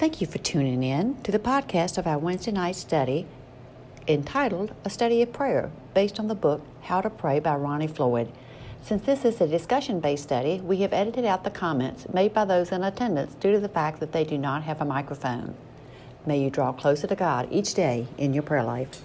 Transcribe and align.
Thank 0.00 0.22
you 0.22 0.26
for 0.26 0.38
tuning 0.38 0.82
in 0.82 1.20
to 1.24 1.30
the 1.30 1.38
podcast 1.38 1.98
of 1.98 2.06
our 2.06 2.16
Wednesday 2.16 2.52
night 2.52 2.76
study 2.76 3.26
entitled 4.08 4.72
A 4.82 4.88
Study 4.88 5.20
of 5.20 5.30
Prayer, 5.34 5.70
based 5.92 6.18
on 6.18 6.26
the 6.26 6.34
book 6.34 6.62
How 6.80 7.02
to 7.02 7.10
Pray 7.10 7.38
by 7.38 7.54
Ronnie 7.56 7.86
Floyd. 7.86 8.32
Since 8.80 9.02
this 9.02 9.26
is 9.26 9.42
a 9.42 9.46
discussion 9.46 10.00
based 10.00 10.22
study, 10.22 10.58
we 10.62 10.78
have 10.78 10.94
edited 10.94 11.26
out 11.26 11.44
the 11.44 11.50
comments 11.50 12.08
made 12.14 12.32
by 12.32 12.46
those 12.46 12.72
in 12.72 12.82
attendance 12.82 13.34
due 13.34 13.52
to 13.52 13.60
the 13.60 13.68
fact 13.68 14.00
that 14.00 14.12
they 14.12 14.24
do 14.24 14.38
not 14.38 14.62
have 14.62 14.80
a 14.80 14.86
microphone. 14.86 15.54
May 16.24 16.42
you 16.42 16.48
draw 16.48 16.72
closer 16.72 17.06
to 17.06 17.14
God 17.14 17.48
each 17.50 17.74
day 17.74 18.06
in 18.16 18.32
your 18.32 18.42
prayer 18.42 18.64
life. 18.64 19.02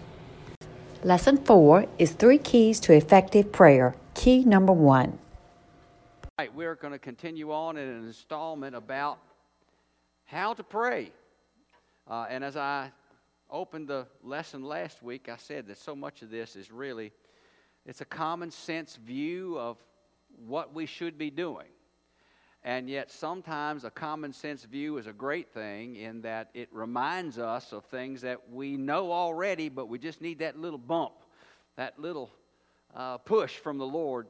Lesson 1.04 1.36
four 1.44 1.88
is 2.00 2.14
three 2.14 2.38
keys 2.38 2.80
to 2.80 2.94
effective 2.94 3.52
prayer. 3.52 3.96
Key 4.14 4.46
number 4.46 4.72
one. 4.72 5.20
All 6.24 6.30
right, 6.46 6.56
we're 6.56 6.76
going 6.76 6.94
to 6.94 7.00
continue 7.00 7.52
on 7.52 7.76
in 7.76 7.86
an 7.86 8.06
installment 8.06 8.78
about 8.78 9.18
how 10.26 10.54
to 10.54 10.64
pray. 10.64 11.12
Uh, 12.08 12.26
and 12.30 12.44
as 12.44 12.58
I 12.58 12.92
opened 13.50 13.88
the 13.88 14.08
lesson 14.24 14.64
last 14.64 15.02
week, 15.02 15.30
I 15.30 15.38
said 15.38 15.68
that 15.68 15.78
so 15.78 15.96
much 15.96 16.22
of 16.22 16.30
this 16.30 16.56
is 16.56 16.72
really 16.72 17.12
it's 17.86 18.02
a 18.02 18.06
common 18.06 18.50
sense 18.50 18.96
view 18.96 19.58
of 19.60 19.78
what 20.48 20.74
we 20.74 20.86
should 20.86 21.18
be 21.18 21.30
doing. 21.30 21.68
And 22.64 22.90
yet, 22.90 23.12
sometimes 23.12 23.84
a 23.84 23.92
common 23.92 24.34
sense 24.34 24.64
view 24.64 24.98
is 24.98 25.06
a 25.06 25.14
great 25.14 25.54
thing 25.54 25.98
in 25.98 26.22
that 26.22 26.50
it 26.56 26.68
reminds 26.72 27.38
us 27.38 27.72
of 27.72 27.86
things 27.86 28.22
that 28.22 28.50
we 28.50 28.76
know 28.76 29.12
already, 29.12 29.70
but 29.70 29.88
we 29.88 30.00
just 30.00 30.20
need 30.20 30.40
that 30.40 30.58
little 30.58 30.80
bump, 30.80 31.14
that 31.76 32.00
little 32.00 32.32
uh, 32.96 33.20
push 33.20 33.58
from 33.58 33.78
the 33.78 33.86
Lord 33.86 34.28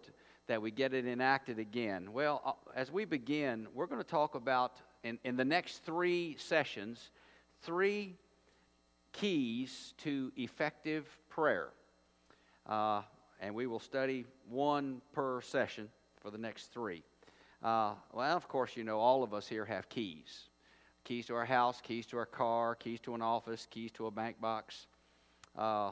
that 0.48 0.62
we 0.62 0.70
get 0.70 0.94
it 0.94 1.06
enacted 1.06 1.60
again. 1.60 2.12
Well, 2.12 2.42
uh, 2.46 2.52
as 2.76 2.92
we 2.92 3.06
begin, 3.06 3.68
we're 3.74 3.88
going 3.88 4.02
to 4.02 4.08
talk 4.08 4.36
about, 4.36 4.82
in, 5.06 5.20
in 5.24 5.38
the 5.38 5.46
next 5.46 5.86
three 5.86 6.36
sessions, 6.40 7.12
three 7.62 8.16
keys 9.14 9.94
to 10.00 10.32
effective 10.36 11.06
prayer. 11.30 11.70
Uh, 12.66 13.04
and 13.40 13.54
we 13.54 13.68
will 13.68 13.80
study 13.80 14.26
one 14.50 15.02
per 15.14 15.42
session 15.42 15.88
for 16.20 16.32
the 16.32 16.38
next 16.38 16.74
three. 16.74 17.04
Uh, 17.64 17.94
well, 18.14 18.36
of 18.36 18.48
course, 18.48 18.76
you 18.76 18.84
know, 18.84 19.00
all 19.00 19.24
of 19.24 19.34
us 19.34 19.48
here 19.48 19.66
have 19.66 19.88
keys 19.90 20.50
keys 21.04 21.28
to 21.28 21.36
our 21.36 21.46
house, 21.46 21.82
keys 21.82 22.08
to 22.08 22.18
our 22.18 22.26
car, 22.26 22.74
keys 22.74 23.00
to 23.00 23.14
an 23.14 23.22
office, 23.22 23.68
keys 23.70 23.92
to 23.92 24.08
a 24.08 24.12
bank 24.12 24.42
box. 24.42 24.88
Uh, 25.56 25.92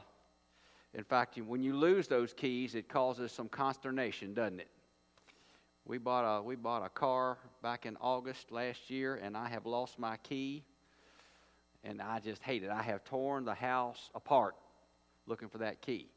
in 0.95 1.03
fact, 1.03 1.37
when 1.37 1.61
you 1.61 1.75
lose 1.75 2.07
those 2.07 2.33
keys, 2.33 2.73
it 2.73 2.89
causes 2.89 3.31
some 3.31 3.47
consternation, 3.47 4.33
doesn't 4.33 4.59
it? 4.59 4.69
We 5.85 5.97
bought 5.97 6.39
a 6.39 6.41
we 6.41 6.55
bought 6.55 6.85
a 6.85 6.89
car 6.89 7.37
back 7.61 7.85
in 7.85 7.97
August 7.97 8.51
last 8.51 8.89
year, 8.89 9.15
and 9.15 9.35
I 9.35 9.49
have 9.49 9.65
lost 9.65 9.99
my 9.99 10.17
key, 10.17 10.63
and 11.83 12.01
I 12.01 12.19
just 12.19 12.41
hate 12.41 12.63
it. 12.63 12.69
I 12.69 12.81
have 12.81 13.03
torn 13.03 13.45
the 13.45 13.53
house 13.53 14.09
apart 14.15 14.55
looking 15.27 15.49
for 15.49 15.59
that 15.59 15.81
key. 15.81 16.07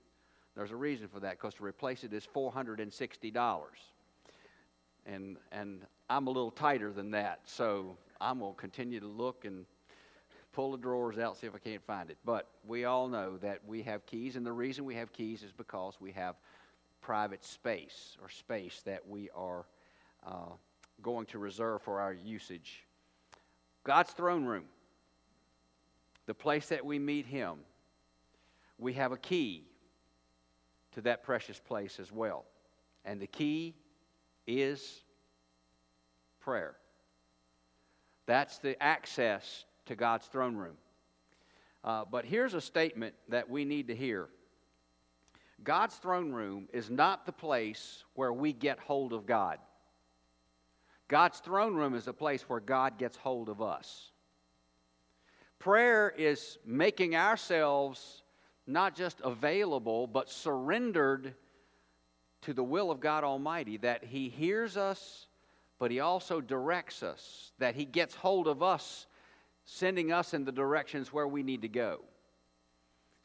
There's 0.55 0.71
a 0.71 0.77
reason 0.77 1.09
for 1.09 1.21
that 1.21 1.33
because 1.33 1.55
to 1.55 1.65
replace 1.65 2.05
it 2.05 2.13
is 2.13 2.25
four 2.25 2.53
hundred 2.53 2.81
and 2.81 2.93
sixty 2.93 3.31
dollars 3.31 3.79
and 5.07 5.37
and 5.53 5.83
I'm 6.09 6.27
a 6.27 6.31
little 6.31 6.51
tighter 6.51 6.93
than 6.93 7.11
that, 7.13 7.41
so 7.45 7.97
I'm 8.21 8.41
gonna 8.41 8.55
continue 8.55 9.01
to 9.01 9.07
look 9.07 9.45
and 9.45 9.65
pull 10.53 10.73
the 10.73 10.79
drawers 10.79 11.19
out, 11.19 11.37
see 11.37 11.47
if 11.47 11.55
I 11.55 11.59
can't 11.59 11.85
find 11.85 12.11
it. 12.11 12.17
But 12.25 12.49
we 12.67 12.85
all 12.85 13.09
know 13.09 13.37
that 13.39 13.61
we 13.67 13.83
have 13.83 14.07
keys, 14.07 14.37
and 14.37 14.47
the 14.47 14.53
reason 14.53 14.85
we 14.85 14.95
have 14.95 15.13
keys 15.13 15.43
is 15.43 15.53
because 15.53 15.95
we 16.01 16.13
have 16.13 16.37
private 17.07 17.45
space 17.45 18.17
or 18.21 18.29
space 18.29 18.83
that 18.85 19.07
we 19.07 19.31
are 19.33 19.65
uh, 20.27 20.51
going 21.03 21.25
to 21.25 21.39
reserve 21.39 21.81
for 21.81 22.01
our 22.01 22.13
usage. 22.13 22.85
God's 23.85 24.11
throne 24.11 24.45
room, 24.45 24.65
the 26.27 26.35
place 26.35 26.67
that 26.71 26.85
we 26.85 26.99
meet 26.99 27.25
Him, 27.25 27.59
we 28.77 28.95
have 28.95 29.13
a 29.13 29.17
key 29.17 29.69
to 30.95 31.01
that 31.03 31.23
precious 31.23 31.61
place 31.61 32.01
as 32.01 32.11
well. 32.11 32.45
And 33.05 33.21
the 33.21 33.29
key 33.29 33.77
is 34.45 35.05
prayer. 36.41 36.75
That's 38.27 38.59
the 38.59 38.83
access 38.83 39.65
to 39.85 39.95
God's 39.95 40.27
throne 40.27 40.57
room. 40.57 40.77
Uh, 41.85 42.05
but 42.11 42.25
here's 42.25 42.55
a 42.55 42.61
statement 42.61 43.15
that 43.29 43.49
we 43.49 43.65
need 43.65 43.87
to 43.87 43.95
hear 43.95 44.27
God's 45.63 45.97
throne 45.97 46.33
room 46.33 46.69
is 46.73 46.91
not 46.91 47.27
the 47.27 47.33
place 47.33 48.05
where 48.15 48.33
we 48.33 48.53
get 48.53 48.79
hold 48.79 49.13
of 49.13 49.27
God. 49.27 49.59
God's 51.09 51.39
throne 51.39 51.75
room 51.75 51.95
is 51.95 52.09
a 52.09 52.13
place 52.13 52.43
where 52.43 52.61
God 52.61 52.99
gets 52.99 53.17
hold 53.17 53.49
of 53.49 53.63
us. 53.63 54.11
Prayer 55.59 56.13
is 56.17 56.59
making 56.65 57.17
ourselves 57.17 58.23
not 58.67 58.95
just 58.95 59.21
available, 59.23 60.07
but 60.07 60.29
surrendered 60.29 61.35
to 62.43 62.53
the 62.53 62.65
will 62.65 62.91
of 62.91 63.01
God 63.01 63.25
Almighty, 63.25 63.77
that 63.79 64.05
He 64.05 64.29
hears 64.29 64.77
us, 64.77 65.27
but 65.79 65.91
He 65.91 66.01
also 66.01 66.41
directs 66.41 67.03
us, 67.03 67.53
that 67.59 67.75
He 67.75 67.85
gets 67.85 68.15
hold 68.15 68.49
of 68.49 68.63
us, 68.63 69.07
sending 69.65 70.13
us 70.13 70.35
in 70.35 70.45
the 70.45 70.53
directions 70.53 71.13
where 71.13 71.29
we 71.29 71.43
need 71.43 71.63
to 71.63 71.69
go. 71.69 72.01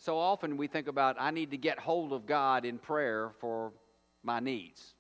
So 0.02 0.18
often 0.18 0.58
we 0.58 0.68
think 0.68 0.88
about, 0.88 1.16
I 1.20 1.32
need 1.32 1.52
to 1.52 1.58
get 1.58 1.80
hold 1.80 2.12
of 2.12 2.26
God 2.26 2.66
in 2.66 2.80
prayer 2.80 3.32
for 3.40 3.72
my 4.24 4.40
needs. 4.40 4.96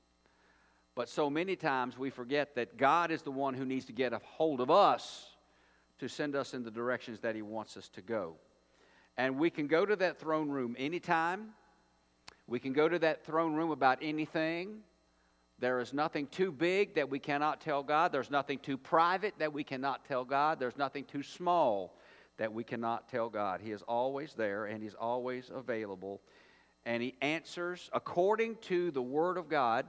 But 0.95 1.09
so 1.09 1.29
many 1.29 1.55
times 1.55 1.97
we 1.97 2.09
forget 2.09 2.55
that 2.55 2.77
God 2.77 3.11
is 3.11 3.23
the 3.23 3.31
one 3.31 3.55
who 3.55 3.65
needs 3.65 3.85
to 3.85 3.93
get 3.93 4.13
a 4.13 4.21
hold 4.23 4.61
of 4.61 4.69
us 4.69 5.25
to 5.97 6.07
send 6.07 6.35
us 6.35 6.53
in 6.53 6.63
the 6.63 6.71
directions 6.71 7.19
that 7.21 7.35
He 7.35 7.41
wants 7.41 7.77
us 7.77 7.89
to 7.89 8.01
go. 8.01 8.35
And 9.17 9.39
we 9.39 9.49
can 9.49 9.67
go 9.67 9.85
to 9.85 9.95
that 9.95 10.19
throne 10.19 10.49
room 10.49 10.75
anytime 10.77 11.55
we 12.51 12.59
can 12.59 12.73
go 12.73 12.89
to 12.89 12.99
that 12.99 13.25
throne 13.25 13.53
room 13.53 13.71
about 13.71 13.99
anything. 14.01 14.79
There 15.59 15.79
is 15.79 15.93
nothing 15.93 16.27
too 16.27 16.51
big 16.51 16.95
that 16.95 17.09
we 17.09 17.17
cannot 17.17 17.61
tell 17.61 17.81
God. 17.81 18.11
There's 18.11 18.29
nothing 18.29 18.59
too 18.59 18.77
private 18.77 19.35
that 19.39 19.53
we 19.53 19.63
cannot 19.63 20.03
tell 20.05 20.25
God. 20.25 20.59
There's 20.59 20.75
nothing 20.75 21.05
too 21.05 21.23
small 21.23 21.95
that 22.37 22.53
we 22.53 22.63
cannot 22.63 23.09
tell 23.09 23.29
God. 23.29 23.61
He 23.61 23.71
is 23.71 23.81
always 23.83 24.33
there 24.33 24.65
and 24.65 24.81
He's 24.81 24.95
always 24.95 25.51
available. 25.53 26.21
And 26.85 27.03
He 27.03 27.15
answers 27.21 27.89
according 27.93 28.55
to 28.63 28.91
the 28.91 29.01
Word 29.01 29.37
of 29.37 29.49
God. 29.49 29.85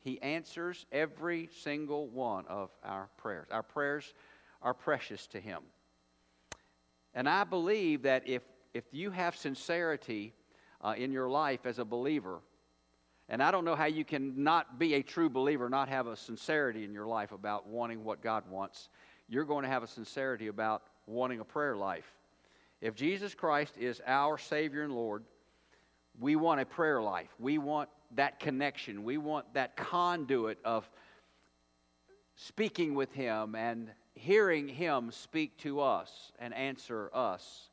He 0.00 0.20
answers 0.22 0.86
every 0.92 1.48
single 1.62 2.08
one 2.08 2.46
of 2.46 2.70
our 2.84 3.08
prayers. 3.16 3.48
Our 3.50 3.62
prayers 3.62 4.14
are 4.62 4.74
precious 4.74 5.26
to 5.28 5.40
Him. 5.40 5.62
And 7.14 7.28
I 7.28 7.44
believe 7.44 8.02
that 8.02 8.22
if, 8.26 8.42
if 8.74 8.84
you 8.92 9.10
have 9.10 9.36
sincerity 9.36 10.34
uh, 10.80 10.94
in 10.96 11.12
your 11.12 11.28
life 11.28 11.66
as 11.66 11.78
a 11.78 11.84
believer. 11.84 12.40
And 13.28 13.42
I 13.42 13.50
don't 13.50 13.64
know 13.64 13.74
how 13.76 13.86
you 13.86 14.04
can 14.04 14.42
not 14.42 14.78
be 14.78 14.94
a 14.94 15.02
true 15.02 15.28
believer, 15.28 15.68
not 15.68 15.88
have 15.88 16.06
a 16.06 16.16
sincerity 16.16 16.84
in 16.84 16.92
your 16.92 17.06
life 17.06 17.32
about 17.32 17.66
wanting 17.66 18.04
what 18.04 18.22
God 18.22 18.44
wants. 18.48 18.88
You're 19.28 19.44
going 19.44 19.64
to 19.64 19.68
have 19.68 19.82
a 19.82 19.86
sincerity 19.86 20.46
about 20.46 20.82
wanting 21.08 21.40
a 21.40 21.44
prayer 21.44 21.76
life. 21.76 22.12
If 22.80 22.94
Jesus 22.94 23.34
Christ 23.34 23.74
is 23.78 24.00
our 24.06 24.38
Savior 24.38 24.82
and 24.84 24.92
Lord, 24.92 25.24
we 26.20 26.36
want 26.36 26.60
a 26.60 26.64
prayer 26.64 27.02
life. 27.02 27.28
We 27.38 27.58
want 27.58 27.88
that 28.14 28.40
connection. 28.40 29.04
We 29.04 29.18
want 29.18 29.52
that 29.54 29.76
conduit 29.76 30.58
of 30.64 30.88
speaking 32.36 32.94
with 32.94 33.12
Him 33.12 33.54
and 33.54 33.90
hearing 34.14 34.68
Him 34.68 35.10
speak 35.10 35.56
to 35.58 35.80
us 35.80 36.32
and 36.38 36.54
answer 36.54 37.10
us. 37.12 37.70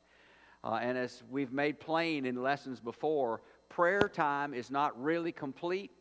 Uh, 0.64 0.78
and 0.82 0.98
as 0.98 1.22
we've 1.30 1.52
made 1.52 1.78
plain 1.78 2.26
in 2.26 2.42
lessons 2.42 2.80
before, 2.80 3.42
prayer 3.68 4.10
time 4.12 4.54
is 4.54 4.70
not 4.70 5.00
really 5.00 5.32
complete 5.32 5.92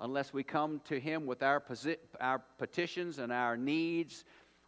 unless 0.00 0.32
we 0.32 0.42
come 0.42 0.80
to 0.84 1.00
Him 1.00 1.26
with 1.26 1.42
our, 1.42 1.60
posi- 1.60 1.96
our 2.20 2.40
petitions 2.58 3.18
and 3.18 3.32
our 3.32 3.56
needs 3.56 4.24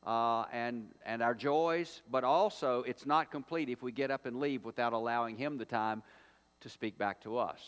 uh, 0.07 0.45
and, 0.53 0.87
and 1.05 1.23
our 1.23 1.35
joys, 1.35 2.03
but 2.11 2.25
also 2.25 2.83
it's 2.83 3.07
not 3.07 3.31
complete 3.31 3.69
if 3.69 3.83
we 3.83 3.93
get 3.93 4.11
up 4.11 4.27
and 4.27 4.41
leave 4.41 4.65
without 4.65 4.93
allowing 4.93 5.37
Him 5.37 5.59
the 5.59 5.65
time 5.65 6.03
to 6.61 6.69
speak 6.69 6.97
back 6.99 7.21
to 7.23 7.37
us. 7.39 7.61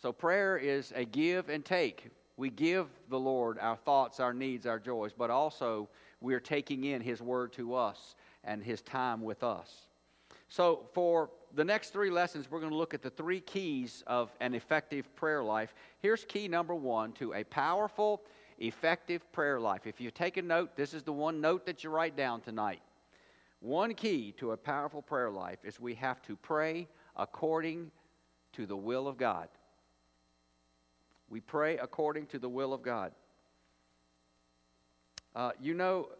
So 0.00 0.12
prayer 0.12 0.56
is 0.56 0.92
a 0.94 1.04
give 1.04 1.48
and 1.48 1.64
take. 1.64 2.10
We 2.36 2.50
give 2.50 2.88
the 3.08 3.18
Lord 3.18 3.58
our 3.58 3.76
thoughts, 3.76 4.20
our 4.20 4.34
needs, 4.34 4.66
our 4.66 4.78
joys, 4.78 5.12
but 5.16 5.30
also 5.30 5.88
we 6.20 6.34
are 6.34 6.40
taking 6.40 6.84
in 6.84 7.00
His 7.00 7.22
word 7.22 7.52
to 7.54 7.74
us 7.74 8.16
and 8.42 8.62
His 8.62 8.82
time 8.82 9.22
with 9.22 9.42
us. 9.42 9.86
So, 10.48 10.86
for 10.92 11.30
the 11.54 11.64
next 11.64 11.90
three 11.90 12.10
lessons, 12.10 12.50
we're 12.50 12.60
going 12.60 12.70
to 12.70 12.76
look 12.76 12.94
at 12.94 13.02
the 13.02 13.10
three 13.10 13.40
keys 13.40 14.04
of 14.06 14.30
an 14.40 14.54
effective 14.54 15.14
prayer 15.16 15.42
life. 15.42 15.74
Here's 16.00 16.24
key 16.24 16.48
number 16.48 16.74
one 16.74 17.12
to 17.14 17.34
a 17.34 17.44
powerful, 17.44 18.22
effective 18.58 19.30
prayer 19.32 19.60
life. 19.60 19.86
If 19.86 20.00
you 20.00 20.10
take 20.10 20.36
a 20.36 20.42
note, 20.42 20.76
this 20.76 20.94
is 20.94 21.02
the 21.02 21.12
one 21.12 21.40
note 21.40 21.66
that 21.66 21.84
you 21.84 21.90
write 21.90 22.16
down 22.16 22.40
tonight. 22.40 22.80
One 23.60 23.94
key 23.94 24.32
to 24.38 24.52
a 24.52 24.56
powerful 24.56 25.02
prayer 25.02 25.30
life 25.30 25.58
is 25.64 25.80
we 25.80 25.94
have 25.94 26.20
to 26.22 26.36
pray 26.36 26.86
according 27.16 27.90
to 28.52 28.66
the 28.66 28.76
will 28.76 29.08
of 29.08 29.16
God. 29.16 29.48
We 31.28 31.40
pray 31.40 31.78
according 31.78 32.26
to 32.26 32.38
the 32.38 32.48
will 32.48 32.72
of 32.72 32.82
God. 32.82 33.12
Uh, 35.34 35.52
you 35.60 35.74
know, 35.74 36.10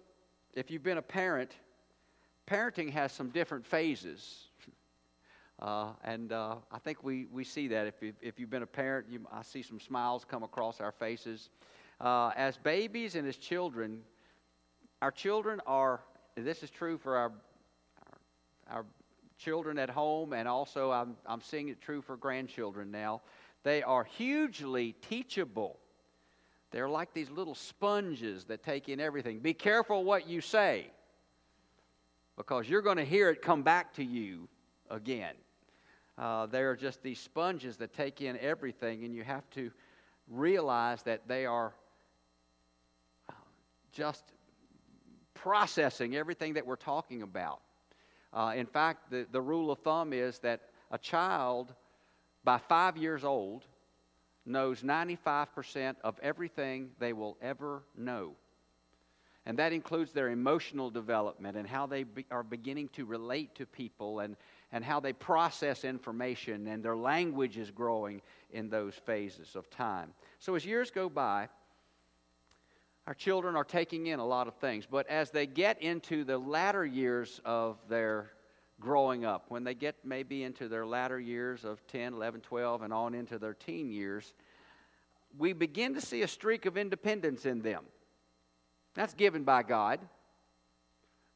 if 0.55 0.71
you've 0.71 0.83
been 0.83 0.99
a 0.99 1.03
parent, 1.03 1.53
parenting 2.47 2.91
has 2.91 3.13
some 3.13 3.29
different 3.31 3.67
phases. 3.67 4.49
Uh, 5.61 5.93
and 6.03 6.33
uh, 6.33 6.57
I 6.73 6.79
think 6.81 7.05
we, 7.05 7.27
we 7.33 7.45
see 7.45 7.69
that. 7.69 7.87
If, 7.87 7.95
you've, 8.03 8.17
if 8.21 8.41
you've 8.41 8.51
been 8.51 8.65
a 8.65 8.67
parent, 8.67 9.07
you, 9.09 9.21
I 9.33 9.43
see 9.43 9.63
some 9.63 9.79
smiles 9.79 10.25
come 10.29 10.43
across 10.43 10.81
our 10.81 10.91
faces. 10.91 11.49
Uh, 12.01 12.31
as 12.37 12.57
babies 12.57 13.15
and 13.15 13.27
as 13.27 13.37
children, 13.37 14.01
our 15.01 15.11
children 15.11 15.61
are, 15.67 16.01
this 16.37 16.63
is 16.63 16.71
true 16.71 16.99
for 16.99 17.17
our, 17.17 17.33
our, 18.69 18.77
our 18.79 18.87
children 19.39 19.79
at 19.79 19.91
home, 19.91 20.33
and 20.33 20.49
also 20.49 20.91
I'm, 20.91 21.17
I'm 21.27 21.41
seeing 21.41 21.69
it 21.69 21.81
true 21.81 22.03
for 22.03 22.17
grandchildren 22.17 22.91
now. 22.91 23.23
They 23.63 23.83
are 23.83 24.05
hugely 24.05 24.95
teachable. 25.09 25.79
They're 26.71 26.89
like 26.89 27.15
these 27.15 27.31
little 27.31 27.55
sponges 27.55 28.45
that 28.45 28.63
take 28.63 28.89
in 28.89 29.01
everything. 29.01 29.39
Be 29.39 29.55
careful 29.55 30.05
what 30.05 30.29
you 30.29 30.41
say 30.41 30.91
because 32.37 32.69
you're 32.69 32.83
going 32.83 32.97
to 32.97 33.05
hear 33.05 33.31
it 33.31 33.43
come 33.43 33.63
back 33.63 33.95
to 33.95 34.05
you 34.05 34.49
again. 34.91 35.35
Uh, 36.17 36.47
they're 36.47 36.77
just 36.77 37.03
these 37.03 37.19
sponges 37.19 37.77
that 37.79 37.93
take 37.93 38.21
in 38.21 38.39
everything, 38.39 39.05
and 39.05 39.15
you 39.15 39.25
have 39.25 39.49
to 39.51 39.71
realize 40.29 41.03
that 41.03 41.27
they 41.27 41.47
are 41.47 41.73
just 43.95 44.25
processing 45.35 46.17
everything 46.17 46.55
that 46.55 46.67
we're 46.67 46.77
talking 46.77 47.23
about. 47.23 47.61
Uh, 48.33 48.53
in 48.57 48.67
fact, 48.67 49.11
the, 49.11 49.27
the 49.31 49.41
rule 49.41 49.71
of 49.71 49.79
thumb 49.79 50.13
is 50.13 50.39
that 50.41 50.61
a 50.91 50.99
child 50.99 51.73
by 52.43 52.59
five 52.59 52.97
years 52.97 53.25
old 53.25 53.65
knows 54.45 54.83
95% 54.83 55.97
of 56.05 56.19
everything 56.23 56.91
they 56.99 57.13
will 57.13 57.39
ever 57.41 57.83
know. 57.97 58.35
And 59.47 59.59
that 59.59 59.73
includes 59.73 60.13
their 60.13 60.31
emotional 60.31 60.91
development 60.91 61.57
and 61.57 61.69
how 61.69 61.87
they 61.87 62.05
be, 62.05 62.25
are 62.31 62.43
beginning 62.43 62.89
to 62.95 63.05
relate 63.05 63.55
to 63.57 63.67
people 63.67 64.21
and, 64.21 64.37
and 64.73 64.83
how 64.85 65.01
they 65.01 65.13
process 65.13 65.85
information, 65.85 66.67
and 66.67 66.83
their 66.83 66.97
language 66.97 67.59
is 67.59 67.71
growing 67.71 68.23
in 68.51 68.71
those 68.71 68.95
phases 68.95 69.55
of 69.55 69.69
time. 69.69 70.15
So 70.39 70.55
as 70.55 70.65
years 70.65 70.91
go 70.91 71.09
by, 71.11 71.49
our 73.07 73.15
children 73.15 73.55
are 73.57 73.65
taking 73.65 74.07
in 74.07 74.19
a 74.19 74.27
lot 74.27 74.49
of 74.49 74.55
things, 74.55 74.87
but 74.91 75.07
as 75.09 75.31
they 75.31 75.47
get 75.47 75.83
into 75.83 76.25
the 76.25 76.39
latter 76.39 76.87
years 76.87 77.41
of 77.45 77.77
their 77.89 78.31
growing 78.81 79.25
up, 79.25 79.45
when 79.49 79.65
they 79.65 79.75
get 79.75 79.97
maybe 80.05 80.43
into 80.43 80.69
their 80.69 80.87
latter 80.87 81.21
years 81.21 81.65
of 81.65 81.87
10, 81.87 82.15
11, 82.15 82.41
12, 82.41 82.83
and 82.83 82.93
on 82.93 83.15
into 83.15 83.39
their 83.39 83.55
teen 83.55 83.91
years, 83.91 84.35
we 85.37 85.53
begin 85.53 85.95
to 85.95 86.01
see 86.01 86.23
a 86.23 86.29
streak 86.29 86.67
of 86.67 86.77
independence 86.77 87.45
in 87.45 87.61
them. 87.61 87.85
That's 88.95 89.15
given 89.15 89.45
by 89.45 89.65
God. 89.65 90.01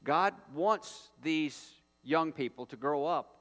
God 0.05 0.35
wants 0.55 1.11
these 1.23 1.73
young 2.03 2.33
people 2.33 2.67
to 2.67 2.77
grow 2.77 3.05
up 3.05 3.35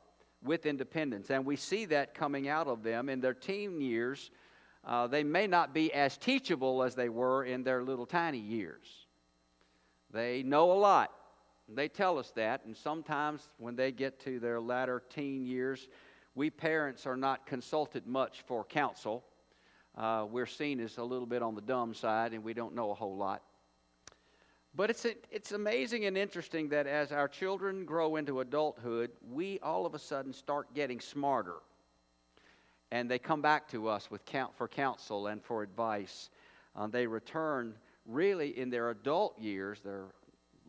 with 0.44 0.66
independence, 0.66 1.30
and 1.30 1.46
we 1.46 1.56
see 1.56 1.86
that 1.86 2.14
coming 2.14 2.48
out 2.48 2.68
of 2.68 2.84
them 2.84 3.10
in 3.10 3.22
their 3.22 3.34
teen 3.34 3.80
years. 3.80 4.32
Uh, 4.86 5.08
they 5.08 5.24
may 5.24 5.48
not 5.48 5.74
be 5.74 5.94
as 5.94 6.18
teachable 6.18 6.84
as 6.84 6.96
they 6.96 7.10
were 7.10 7.44
in 7.44 7.64
their 7.64 7.84
little 7.84 8.06
tiny 8.06 8.40
years. 8.40 9.08
They 10.12 10.44
know 10.44 10.72
a 10.72 10.80
lot, 10.80 11.12
they 11.68 11.90
tell 11.90 12.18
us 12.18 12.32
that, 12.36 12.64
and 12.66 12.76
sometimes 12.76 13.50
when 13.58 13.76
they 13.76 13.92
get 13.92 14.20
to 14.22 14.40
their 14.40 14.62
latter 14.62 15.04
teen 15.10 15.46
years, 15.46 15.90
we 16.34 16.50
parents 16.50 17.06
are 17.06 17.18
not 17.18 17.46
consulted 17.46 18.08
much 18.08 18.44
for 18.46 18.64
counsel. 18.64 19.26
Uh, 19.98 20.26
we're 20.30 20.46
seen 20.46 20.80
as 20.80 20.98
a 20.98 21.04
little 21.04 21.26
bit 21.26 21.42
on 21.42 21.56
the 21.56 21.62
dumb 21.62 21.94
side, 21.94 22.34
and 22.34 22.44
we 22.44 22.54
don't 22.54 22.74
know 22.74 22.92
a 22.92 22.94
whole 22.94 23.18
lot. 23.18 23.42
But 24.76 24.92
it's, 24.92 25.06
it's 25.32 25.52
amazing 25.52 26.06
and 26.06 26.16
interesting 26.16 26.70
that 26.70 26.86
as 26.86 27.12
our 27.12 27.28
children 27.28 27.84
grow 27.84 28.16
into 28.16 28.40
adulthood, 28.42 29.10
we 29.30 29.60
all 29.60 29.86
of 29.86 29.96
a 29.96 30.00
sudden 30.00 30.32
start 30.32 30.74
getting 30.76 31.00
smarter. 31.00 31.56
And 32.92 33.10
they 33.12 33.20
come 33.20 33.42
back 33.42 33.68
to 33.70 33.88
us 33.88 34.10
with 34.10 34.26
count, 34.26 34.56
for 34.56 34.68
counsel 34.68 35.28
and 35.28 35.44
for 35.44 35.62
advice. 35.62 36.30
Uh, 36.76 36.88
they 36.88 37.06
return 37.06 37.74
really 38.06 38.58
in 38.58 38.70
their 38.70 38.90
adult 38.90 39.38
years, 39.40 39.82
they're 39.84 40.14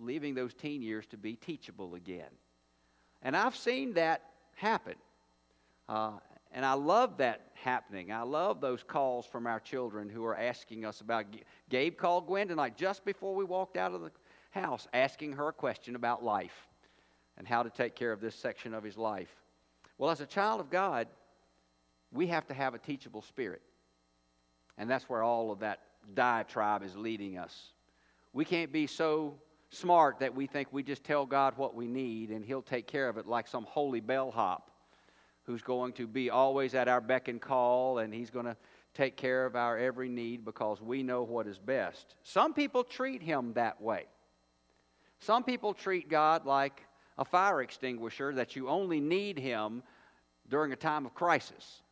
leaving 0.01 0.35
those 0.35 0.55
teen 0.55 0.83
years 0.83 1.07
to 1.07 1.17
be 1.17 1.37
teachable 1.37 1.95
again. 1.95 2.31
And 3.23 3.37
I've 3.37 3.57
seen 3.57 3.95
that 3.95 4.23
happen. 4.55 4.95
Uh, 5.89 6.13
and 6.53 6.65
I 6.65 6.73
love 6.75 7.19
that 7.19 7.53
happening. 7.55 8.13
I 8.13 8.23
love 8.23 8.61
those 8.61 8.83
calls 8.83 9.27
from 9.27 9.47
our 9.47 9.61
children 9.61 10.09
who 10.09 10.25
are 10.25 10.37
asking 10.37 10.85
us 10.85 11.01
about. 11.01 11.27
Gabe 11.69 11.97
called 11.97 12.27
Gwen 12.27 12.49
tonight 12.49 12.77
just 12.77 13.05
before 13.05 13.35
we 13.35 13.45
walked 13.45 13.77
out 13.77 13.93
of 13.93 14.01
the 14.01 14.11
house, 14.51 14.89
asking 14.93 15.33
her 15.33 15.49
a 15.49 15.53
question 15.53 15.95
about 15.95 16.25
life 16.25 16.69
and 17.37 17.47
how 17.47 17.63
to 17.63 17.71
take 17.71 17.95
care 17.95 18.13
of 18.13 18.21
this 18.21 18.35
section 18.35 18.73
of 18.73 18.83
his 18.83 18.97
life. 18.97 19.35
Well, 19.99 20.11
as 20.11 20.21
a 20.21 20.27
child 20.27 20.61
of 20.61 20.71
God, 20.71 21.07
we 22.13 22.27
have 22.29 22.47
to 22.47 22.55
have 22.55 22.75
a 22.75 22.79
teachable 22.79 23.23
spirit. 23.23 23.63
And 24.77 24.89
that's 24.89 25.09
where 25.09 25.23
all 25.23 25.51
of 25.51 25.61
that 25.61 25.81
diatribe 26.15 26.83
is 26.83 26.97
leading 26.97 27.39
us. 27.39 27.73
We 28.33 28.45
can't 28.45 28.73
be 28.73 28.87
so 28.87 29.35
smart 29.71 30.21
that 30.21 30.35
we 30.35 30.47
think 30.47 30.69
we 30.71 30.83
just 30.83 31.05
tell 31.05 31.27
God 31.27 31.55
what 31.57 31.75
we 31.75 31.87
need 31.87 32.31
and 32.31 32.45
He'll 32.45 32.63
take 32.63 32.87
care 32.87 33.09
of 33.09 33.19
it 33.19 33.27
like 33.27 33.49
some 33.49 33.65
holy 33.65 34.01
bellhop 34.01 34.71
who's 35.45 35.63
going 35.63 35.93
to 35.95 36.07
be 36.07 36.31
always 36.31 36.75
at 36.75 36.89
our 36.89 37.01
beck 37.01 37.29
and 37.29 37.41
call 37.41 37.99
and 37.99 38.13
He's 38.13 38.31
going 38.31 38.47
to 38.47 38.57
take 38.95 39.17
care 39.17 39.45
of 39.45 39.57
our 39.57 39.79
every 39.79 40.09
need 40.09 40.45
because 40.45 40.81
we 40.81 41.03
know 41.03 41.23
what 41.23 41.47
is 41.47 41.59
best. 41.59 42.15
Some 42.23 42.55
people 42.55 42.85
treat 42.85 43.23
Him 43.23 43.53
that 43.55 43.81
way. 43.81 44.07
Some 45.21 45.45
people 45.45 45.75
treat 45.75 46.09
God 46.09 46.47
like 46.47 46.83
a 47.19 47.25
fire 47.25 47.61
extinguisher 47.63 48.33
that 48.35 48.57
you 48.57 48.69
only 48.69 49.01
need 49.01 49.39
Him 49.39 49.83
during 50.49 50.73
a 50.73 50.77
time 50.77 51.05
of 51.05 51.15
crisis. 51.15 51.83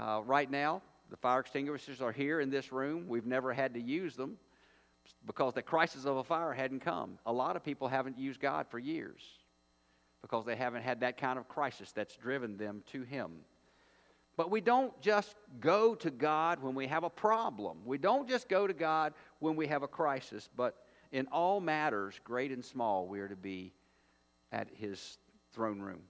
Uh, 0.00 0.22
right 0.24 0.50
now, 0.50 0.80
the 1.10 1.16
fire 1.16 1.40
extinguishers 1.40 2.00
are 2.00 2.12
here 2.12 2.40
in 2.40 2.48
this 2.48 2.72
room. 2.72 3.06
We've 3.06 3.26
never 3.26 3.52
had 3.52 3.74
to 3.74 3.80
use 3.80 4.16
them 4.16 4.38
because 5.26 5.52
the 5.52 5.60
crisis 5.60 6.06
of 6.06 6.16
a 6.16 6.24
fire 6.24 6.54
hadn't 6.54 6.80
come. 6.80 7.18
A 7.26 7.32
lot 7.32 7.54
of 7.54 7.62
people 7.62 7.86
haven't 7.86 8.18
used 8.18 8.40
God 8.40 8.66
for 8.70 8.78
years 8.78 9.20
because 10.22 10.46
they 10.46 10.56
haven't 10.56 10.84
had 10.84 11.00
that 11.00 11.18
kind 11.18 11.38
of 11.38 11.48
crisis 11.48 11.92
that's 11.92 12.16
driven 12.16 12.56
them 12.56 12.82
to 12.92 13.02
Him. 13.02 13.30
But 14.38 14.50
we 14.50 14.62
don't 14.62 14.98
just 15.02 15.34
go 15.60 15.94
to 15.96 16.10
God 16.10 16.62
when 16.62 16.74
we 16.74 16.86
have 16.86 17.04
a 17.04 17.10
problem. 17.10 17.78
We 17.84 17.98
don't 17.98 18.26
just 18.26 18.48
go 18.48 18.66
to 18.66 18.72
God 18.72 19.12
when 19.38 19.54
we 19.54 19.66
have 19.66 19.82
a 19.82 19.88
crisis, 19.88 20.48
but 20.56 20.76
in 21.12 21.26
all 21.26 21.60
matters, 21.60 22.18
great 22.24 22.52
and 22.52 22.64
small, 22.64 23.06
we 23.06 23.20
are 23.20 23.28
to 23.28 23.36
be 23.36 23.74
at 24.50 24.68
His 24.74 25.18
throne 25.52 25.80
room. 25.80 26.00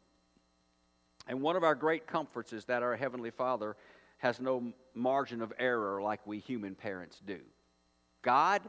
And 1.27 1.41
one 1.41 1.57
of 1.57 1.65
our 1.65 1.75
great 1.75 2.07
comforts 2.07 2.53
is 2.53 2.65
that 2.67 2.83
our 2.83 2.97
Heavenly 2.97 3.31
Father 3.31 3.77
has 4.19 4.41
no 4.41 4.73
margin 4.95 5.43
of 5.43 5.53
error 5.59 6.03
like 6.03 6.27
we 6.27 6.39
human 6.39 6.75
parents 6.75 7.21
do. 7.27 7.41
God 8.23 8.63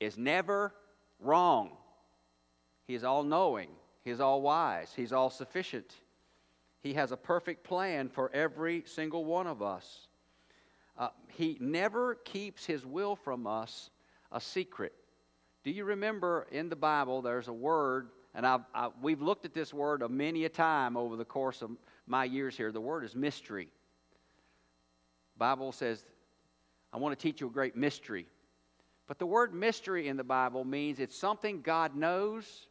is 0.00 0.18
never 0.18 0.72
wrong. 1.20 1.70
He 2.86 2.94
is 2.94 3.04
all 3.04 3.22
knowing, 3.22 3.68
He 4.04 4.10
is 4.10 4.20
all 4.20 4.42
wise, 4.42 4.92
He's 4.94 5.12
all 5.12 5.30
sufficient. 5.30 5.94
He 6.80 6.94
has 6.94 7.10
a 7.10 7.16
perfect 7.16 7.64
plan 7.64 8.08
for 8.08 8.30
every 8.32 8.84
single 8.86 9.24
one 9.24 9.48
of 9.48 9.60
us. 9.60 10.06
Uh, 10.96 11.08
he 11.28 11.56
never 11.60 12.14
keeps 12.14 12.64
His 12.64 12.86
will 12.86 13.16
from 13.16 13.46
us 13.46 13.90
a 14.30 14.40
secret. 14.40 14.92
Do 15.64 15.70
you 15.72 15.84
remember 15.84 16.46
in 16.52 16.68
the 16.68 16.76
Bible 16.76 17.22
there's 17.22 17.48
a 17.48 17.52
word, 17.52 18.10
and 18.36 18.46
I've, 18.46 18.60
I, 18.74 18.90
we've 19.00 19.22
looked 19.22 19.46
at 19.46 19.54
this 19.54 19.72
word 19.72 20.02
a 20.02 20.08
many 20.08 20.44
a 20.44 20.50
time 20.50 20.94
over 20.96 21.16
the 21.16 21.24
course 21.24 21.62
of 21.62 21.70
my 22.06 22.24
years 22.24 22.54
here. 22.54 22.70
The 22.70 22.80
word 22.80 23.02
is 23.02 23.16
mystery. 23.16 23.68
Bible 25.38 25.72
says, 25.72 26.04
I 26.92 26.98
want 26.98 27.18
to 27.18 27.22
teach 27.22 27.40
you 27.40 27.46
a 27.46 27.50
great 27.50 27.76
mystery. 27.76 28.26
But 29.06 29.18
the 29.18 29.26
word 29.26 29.54
mystery 29.54 30.08
in 30.08 30.18
the 30.18 30.24
Bible 30.24 30.64
means 30.64 31.00
it's 31.00 31.16
something 31.16 31.62
God 31.62 31.96
knows 31.96 32.66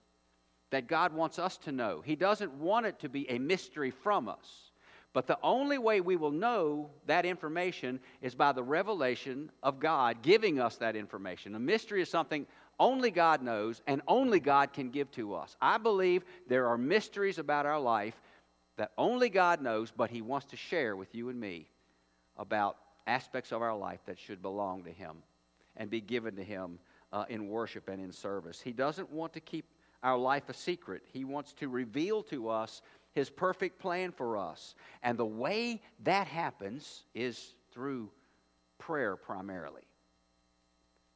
that 0.70 0.88
God 0.88 1.14
wants 1.14 1.40
us 1.40 1.58
to 1.60 1.72
know. 1.72 2.02
He 2.06 2.16
doesn't 2.16 2.54
want 2.54 2.86
it 2.86 3.00
to 3.00 3.10
be 3.10 3.30
a 3.30 3.40
mystery 3.40 3.90
from 3.90 4.30
us. 4.30 4.72
But 5.14 5.26
the 5.26 5.40
only 5.42 5.78
way 5.78 6.02
we 6.02 6.18
will 6.18 6.32
know 6.32 6.90
that 7.08 7.26
information 7.26 8.02
is 8.22 8.36
by 8.36 8.52
the 8.52 8.62
revelation 8.62 9.50
of 9.64 9.80
God 9.80 10.22
giving 10.22 10.60
us 10.60 10.76
that 10.76 10.96
information. 10.96 11.56
A 11.56 11.60
mystery 11.60 12.02
is 12.02 12.10
something 12.10 12.46
only 12.80 13.12
God 13.12 13.42
knows 13.42 13.82
and 13.88 14.02
only 14.08 14.40
God 14.40 14.74
can 14.74 14.90
give 14.90 15.12
to 15.12 15.34
us. 15.34 15.56
I 15.62 15.78
believe 15.78 16.24
there 16.48 16.68
are 16.68 16.78
mysteries 16.78 17.38
about 17.38 17.66
our 17.66 17.80
life 17.80 18.20
that 18.78 18.92
only 18.98 19.30
God 19.30 19.62
knows, 19.62 19.92
but 19.96 20.10
He 20.10 20.22
wants 20.22 20.48
to 20.48 20.58
share 20.58 20.96
with 20.96 21.16
you 21.16 21.30
and 21.30 21.40
me 21.40 21.70
about 22.38 22.78
aspects 23.08 23.52
of 23.52 23.62
our 23.62 23.76
life 23.76 24.00
that 24.06 24.20
should 24.20 24.42
belong 24.42 24.84
to 24.84 24.92
Him 24.92 25.18
and 25.78 25.90
be 25.90 26.02
given 26.02 26.36
to 26.36 26.44
Him 26.44 26.80
uh, 27.14 27.26
in 27.30 27.48
worship 27.48 27.88
and 27.88 28.02
in 28.02 28.12
service. 28.12 28.60
He 28.60 28.74
doesn't 28.74 29.12
want 29.12 29.34
to 29.34 29.40
keep 29.40 29.66
our 30.04 30.18
life 30.18 30.50
a 30.50 30.54
secret, 30.54 31.04
He 31.12 31.24
wants 31.24 31.54
to 31.54 31.70
reveal 31.70 32.22
to 32.24 32.50
us 32.50 32.82
His 33.14 33.30
perfect 33.30 33.80
plan 33.80 34.12
for 34.12 34.38
us. 34.38 34.76
And 35.02 35.18
the 35.18 35.26
way 35.26 35.82
that 36.04 36.28
happens 36.28 37.06
is 37.14 37.56
through 37.72 38.10
prayer 38.78 39.16
primarily. 39.16 39.82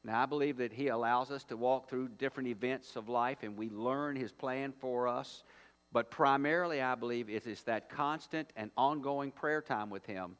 Now, 0.04 0.24
I 0.24 0.26
believe 0.26 0.58
that 0.58 0.72
He 0.72 0.88
allows 0.88 1.30
us 1.30 1.44
to 1.46 1.58
walk 1.58 1.90
through 1.90 2.10
different 2.10 2.50
events 2.50 2.96
of 2.96 3.10
life 3.10 3.40
and 3.44 3.58
we 3.58 3.70
learn 3.70 4.16
His 4.16 4.32
plan 4.32 4.74
for 4.80 5.08
us. 5.08 5.44
But 5.92 6.10
primarily, 6.12 6.82
I 6.82 6.96
believe 6.96 7.30
it 7.30 7.48
is 7.48 7.64
that 7.64 7.90
constant 7.90 8.50
and 8.56 8.72
ongoing 8.78 9.32
prayer 9.32 9.62
time 9.62 9.90
with 9.90 10.06
Him 10.06 10.38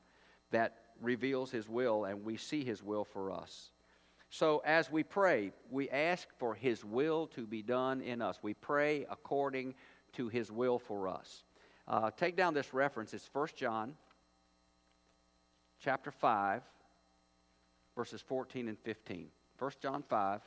that 0.52 0.78
reveals 1.02 1.52
His 1.52 1.68
will 1.68 2.06
and 2.06 2.24
we 2.24 2.38
see 2.38 2.64
His 2.64 2.82
will 2.84 3.04
for 3.04 3.32
us. 3.32 3.72
So, 4.30 4.62
as 4.64 4.92
we 4.92 5.04
pray, 5.04 5.52
we 5.72 5.90
ask 5.90 6.28
for 6.38 6.54
His 6.54 6.86
will 6.86 7.28
to 7.28 7.48
be 7.48 7.64
done 7.64 8.02
in 8.02 8.22
us. 8.22 8.40
We 8.42 8.54
pray 8.54 9.08
according 9.10 9.74
to 10.14 10.30
His 10.30 10.52
will 10.52 10.80
for 10.80 11.08
us. 11.08 11.44
Uh, 11.88 12.12
take 12.12 12.38
down 12.38 12.54
this 12.54 12.74
reference. 12.74 13.14
It's 13.14 13.30
1 13.34 13.48
John 13.56 13.96
chapter 15.80 16.12
5, 16.12 16.62
verses 17.96 18.22
14 18.22 18.68
and 18.68 18.78
15. 18.80 19.30
1 19.60 19.72
John 19.82 20.04
5, 20.08 20.42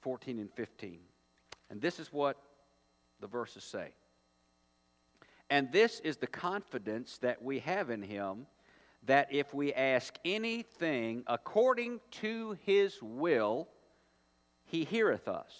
14 0.00 0.38
and 0.38 0.52
15. 0.52 0.98
And 1.70 1.80
this 1.80 2.00
is 2.00 2.12
what 2.12 2.36
the 3.20 3.26
verses 3.26 3.64
say. 3.64 3.92
And 5.48 5.70
this 5.72 6.00
is 6.00 6.16
the 6.16 6.26
confidence 6.26 7.18
that 7.18 7.42
we 7.42 7.60
have 7.60 7.90
in 7.90 8.02
him 8.02 8.46
that 9.04 9.32
if 9.32 9.54
we 9.54 9.72
ask 9.72 10.14
anything 10.24 11.22
according 11.26 12.00
to 12.10 12.56
his 12.64 12.98
will, 13.02 13.68
he 14.64 14.84
heareth 14.84 15.26
us. 15.26 15.52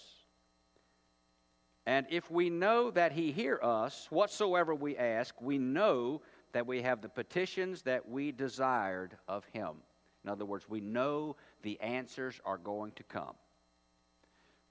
And 1.85 2.05
if 2.09 2.29
we 2.29 2.49
know 2.49 2.91
that 2.91 3.11
he 3.11 3.31
hear 3.31 3.59
us, 3.61 4.07
whatsoever 4.11 4.75
we 4.75 4.95
ask, 4.97 5.41
we 5.41 5.57
know 5.57 6.21
that 6.53 6.67
we 6.67 6.83
have 6.83 7.01
the 7.01 7.09
petitions 7.09 7.81
that 7.83 8.07
we 8.07 8.31
desired 8.31 9.17
of 9.27 9.45
him. 9.45 9.77
In 10.23 10.29
other 10.29 10.45
words, 10.45 10.69
we 10.69 10.81
know 10.81 11.35
the 11.63 11.79
answers 11.81 12.39
are 12.45 12.57
going 12.57 12.91
to 12.93 13.03
come. 13.03 13.33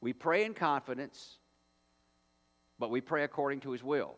We 0.01 0.13
pray 0.13 0.45
in 0.45 0.55
confidence, 0.55 1.39
but 2.79 2.91
we 2.91 3.01
pray 3.01 3.25
according 3.25 3.61
to 3.61 3.73
his 3.73 3.83
will. 3.83 4.17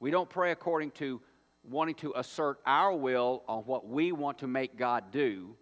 We 0.00 0.10
don't 0.10 0.30
pray 0.30 0.52
according 0.52 0.92
to 0.92 1.20
wanting 1.68 1.96
to 1.96 2.12
assert 2.16 2.60
our 2.64 2.94
will 2.94 3.42
on 3.48 3.64
what 3.64 3.88
we 3.88 4.12
want 4.12 4.38
to 4.38 4.46
make 4.46 4.76
God 4.76 5.10
do, 5.10 5.56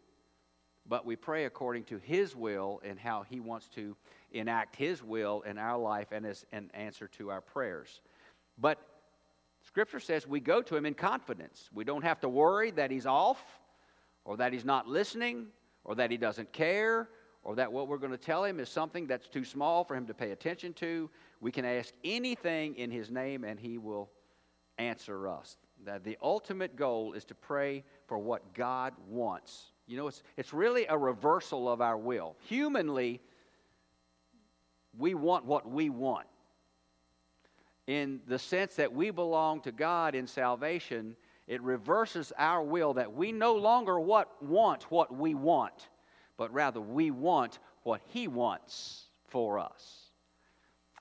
but 0.88 1.06
we 1.06 1.16
pray 1.16 1.46
according 1.46 1.84
to 1.84 1.98
his 1.98 2.36
will 2.36 2.80
and 2.84 2.98
how 2.98 3.24
he 3.28 3.40
wants 3.40 3.68
to 3.70 3.96
enact 4.32 4.76
His 4.76 5.02
will 5.02 5.42
in 5.42 5.58
our 5.58 5.78
life 5.78 6.08
and 6.12 6.26
as 6.26 6.44
an 6.52 6.70
answer 6.74 7.08
to 7.08 7.30
our 7.30 7.40
prayers. 7.40 8.00
But 8.58 8.78
Scripture 9.62 10.00
says 10.00 10.26
we 10.26 10.40
go 10.40 10.62
to 10.62 10.76
Him 10.76 10.86
in 10.86 10.94
confidence. 10.94 11.68
We 11.72 11.84
don't 11.84 12.04
have 12.04 12.20
to 12.20 12.28
worry 12.28 12.70
that 12.72 12.90
He's 12.90 13.06
off 13.06 13.42
or 14.26 14.36
that 14.36 14.52
He's 14.52 14.64
not 14.64 14.86
listening 14.86 15.46
or 15.84 15.94
that 15.94 16.10
He 16.10 16.18
doesn't 16.18 16.52
care 16.52 17.08
or 17.42 17.54
that 17.54 17.72
what 17.72 17.88
we're 17.88 17.96
going 17.96 18.12
to 18.12 18.18
tell 18.18 18.44
Him 18.44 18.60
is 18.60 18.68
something 18.68 19.06
that's 19.06 19.28
too 19.28 19.44
small 19.44 19.84
for 19.84 19.96
Him 19.96 20.06
to 20.06 20.14
pay 20.14 20.32
attention 20.32 20.74
to. 20.74 21.08
We 21.40 21.52
can 21.52 21.64
ask 21.64 21.94
anything 22.04 22.74
in 22.76 22.90
His 22.90 23.10
name 23.10 23.44
and 23.44 23.58
He 23.58 23.78
will 23.78 24.10
answer 24.76 25.28
us. 25.28 25.56
That 25.84 26.04
the 26.04 26.18
ultimate 26.20 26.76
goal 26.76 27.12
is 27.12 27.24
to 27.26 27.34
pray 27.34 27.84
for 28.06 28.18
what 28.18 28.52
God 28.52 28.92
wants. 29.08 29.72
You 29.86 29.96
know, 29.96 30.08
it's, 30.08 30.22
it's 30.36 30.52
really 30.52 30.86
a 30.88 30.98
reversal 30.98 31.68
of 31.68 31.80
our 31.80 31.96
will. 31.96 32.34
Humanly, 32.48 33.20
we 34.98 35.14
want 35.14 35.44
what 35.44 35.70
we 35.70 35.88
want. 35.88 36.26
In 37.86 38.20
the 38.26 38.38
sense 38.38 38.74
that 38.76 38.92
we 38.92 39.10
belong 39.10 39.60
to 39.60 39.70
God 39.70 40.16
in 40.16 40.26
salvation, 40.26 41.14
it 41.46 41.62
reverses 41.62 42.32
our 42.36 42.62
will 42.62 42.94
that 42.94 43.12
we 43.12 43.32
no 43.32 43.54
longer 43.54 43.98
what, 44.00 44.42
want 44.42 44.90
what 44.90 45.14
we 45.16 45.34
want, 45.34 45.88
but 46.36 46.52
rather 46.52 46.80
we 46.80 47.10
want 47.10 47.58
what 47.82 48.00
He 48.06 48.26
wants 48.26 49.04
for 49.28 49.58
us. 49.58 50.06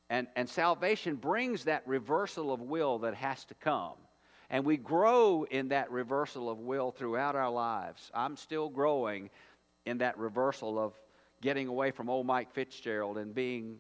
And, 0.10 0.28
and 0.36 0.48
salvation 0.48 1.16
brings 1.16 1.64
that 1.64 1.88
reversal 1.88 2.54
of 2.54 2.62
will 2.62 3.00
that 3.00 3.16
has 3.16 3.44
to 3.46 3.56
come. 3.56 3.94
And 4.52 4.64
we 4.64 4.78
grow 4.78 5.48
in 5.50 5.70
that 5.70 5.90
reversal 5.90 6.50
of 6.50 6.60
will 6.60 6.92
throughout 6.92 7.36
our 7.36 7.50
lives. 7.50 8.12
I'm 8.14 8.38
still 8.38 8.70
growing 8.70 9.32
in 9.88 9.98
that 10.00 10.18
reversal 10.20 10.78
of 10.78 10.94
getting 11.42 11.68
away 11.68 11.90
from 11.90 12.10
old 12.10 12.28
Mike 12.28 12.54
Fitzgerald 12.54 13.18
and 13.18 13.34
being 13.34 13.80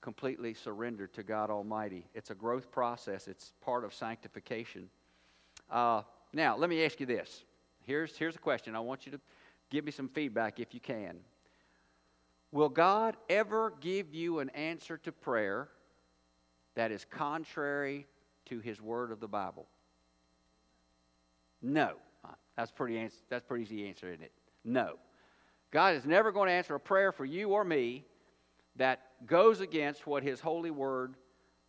completely 0.00 0.54
surrendered 0.54 1.12
to 1.12 1.22
God 1.22 1.50
Almighty. 1.50 2.06
It's 2.14 2.30
a 2.30 2.34
growth 2.34 2.70
process, 2.70 3.28
it's 3.28 3.52
part 3.60 3.84
of 3.84 3.92
sanctification. 3.92 4.88
Uh, 5.70 6.02
now, 6.32 6.56
let 6.56 6.70
me 6.70 6.84
ask 6.84 7.00
you 7.00 7.06
this. 7.06 7.44
Here's, 7.86 8.16
here's 8.16 8.36
a 8.36 8.40
question. 8.40 8.74
I 8.74 8.80
want 8.80 9.06
you 9.06 9.12
to 9.12 9.20
give 9.70 9.84
me 9.84 9.92
some 9.92 10.08
feedback 10.08 10.60
if 10.60 10.74
you 10.74 10.80
can. 10.80 11.18
Will 12.52 12.68
God 12.68 13.16
ever 13.28 13.72
give 13.80 14.14
you 14.14 14.40
an 14.40 14.50
answer 14.50 14.98
to 14.98 15.12
prayer 15.12 15.68
that 16.74 16.90
is 16.90 17.04
contrary 17.04 18.06
to 18.46 18.58
His 18.58 18.80
Word 18.80 19.12
of 19.12 19.20
the 19.20 19.28
Bible? 19.28 19.66
No. 21.62 21.94
That's 22.56 22.70
pretty, 22.70 23.08
that's 23.28 23.44
pretty 23.44 23.64
easy 23.64 23.88
answer, 23.88 24.08
isn't 24.08 24.22
it? 24.22 24.32
No. 24.64 24.98
God 25.70 25.94
is 25.94 26.04
never 26.04 26.32
going 26.32 26.48
to 26.48 26.52
answer 26.52 26.74
a 26.74 26.80
prayer 26.80 27.12
for 27.12 27.24
you 27.24 27.50
or 27.50 27.64
me 27.64 28.04
that 28.76 29.00
goes 29.26 29.60
against 29.60 30.06
what 30.06 30.22
His 30.22 30.40
holy 30.40 30.70
word 30.70 31.14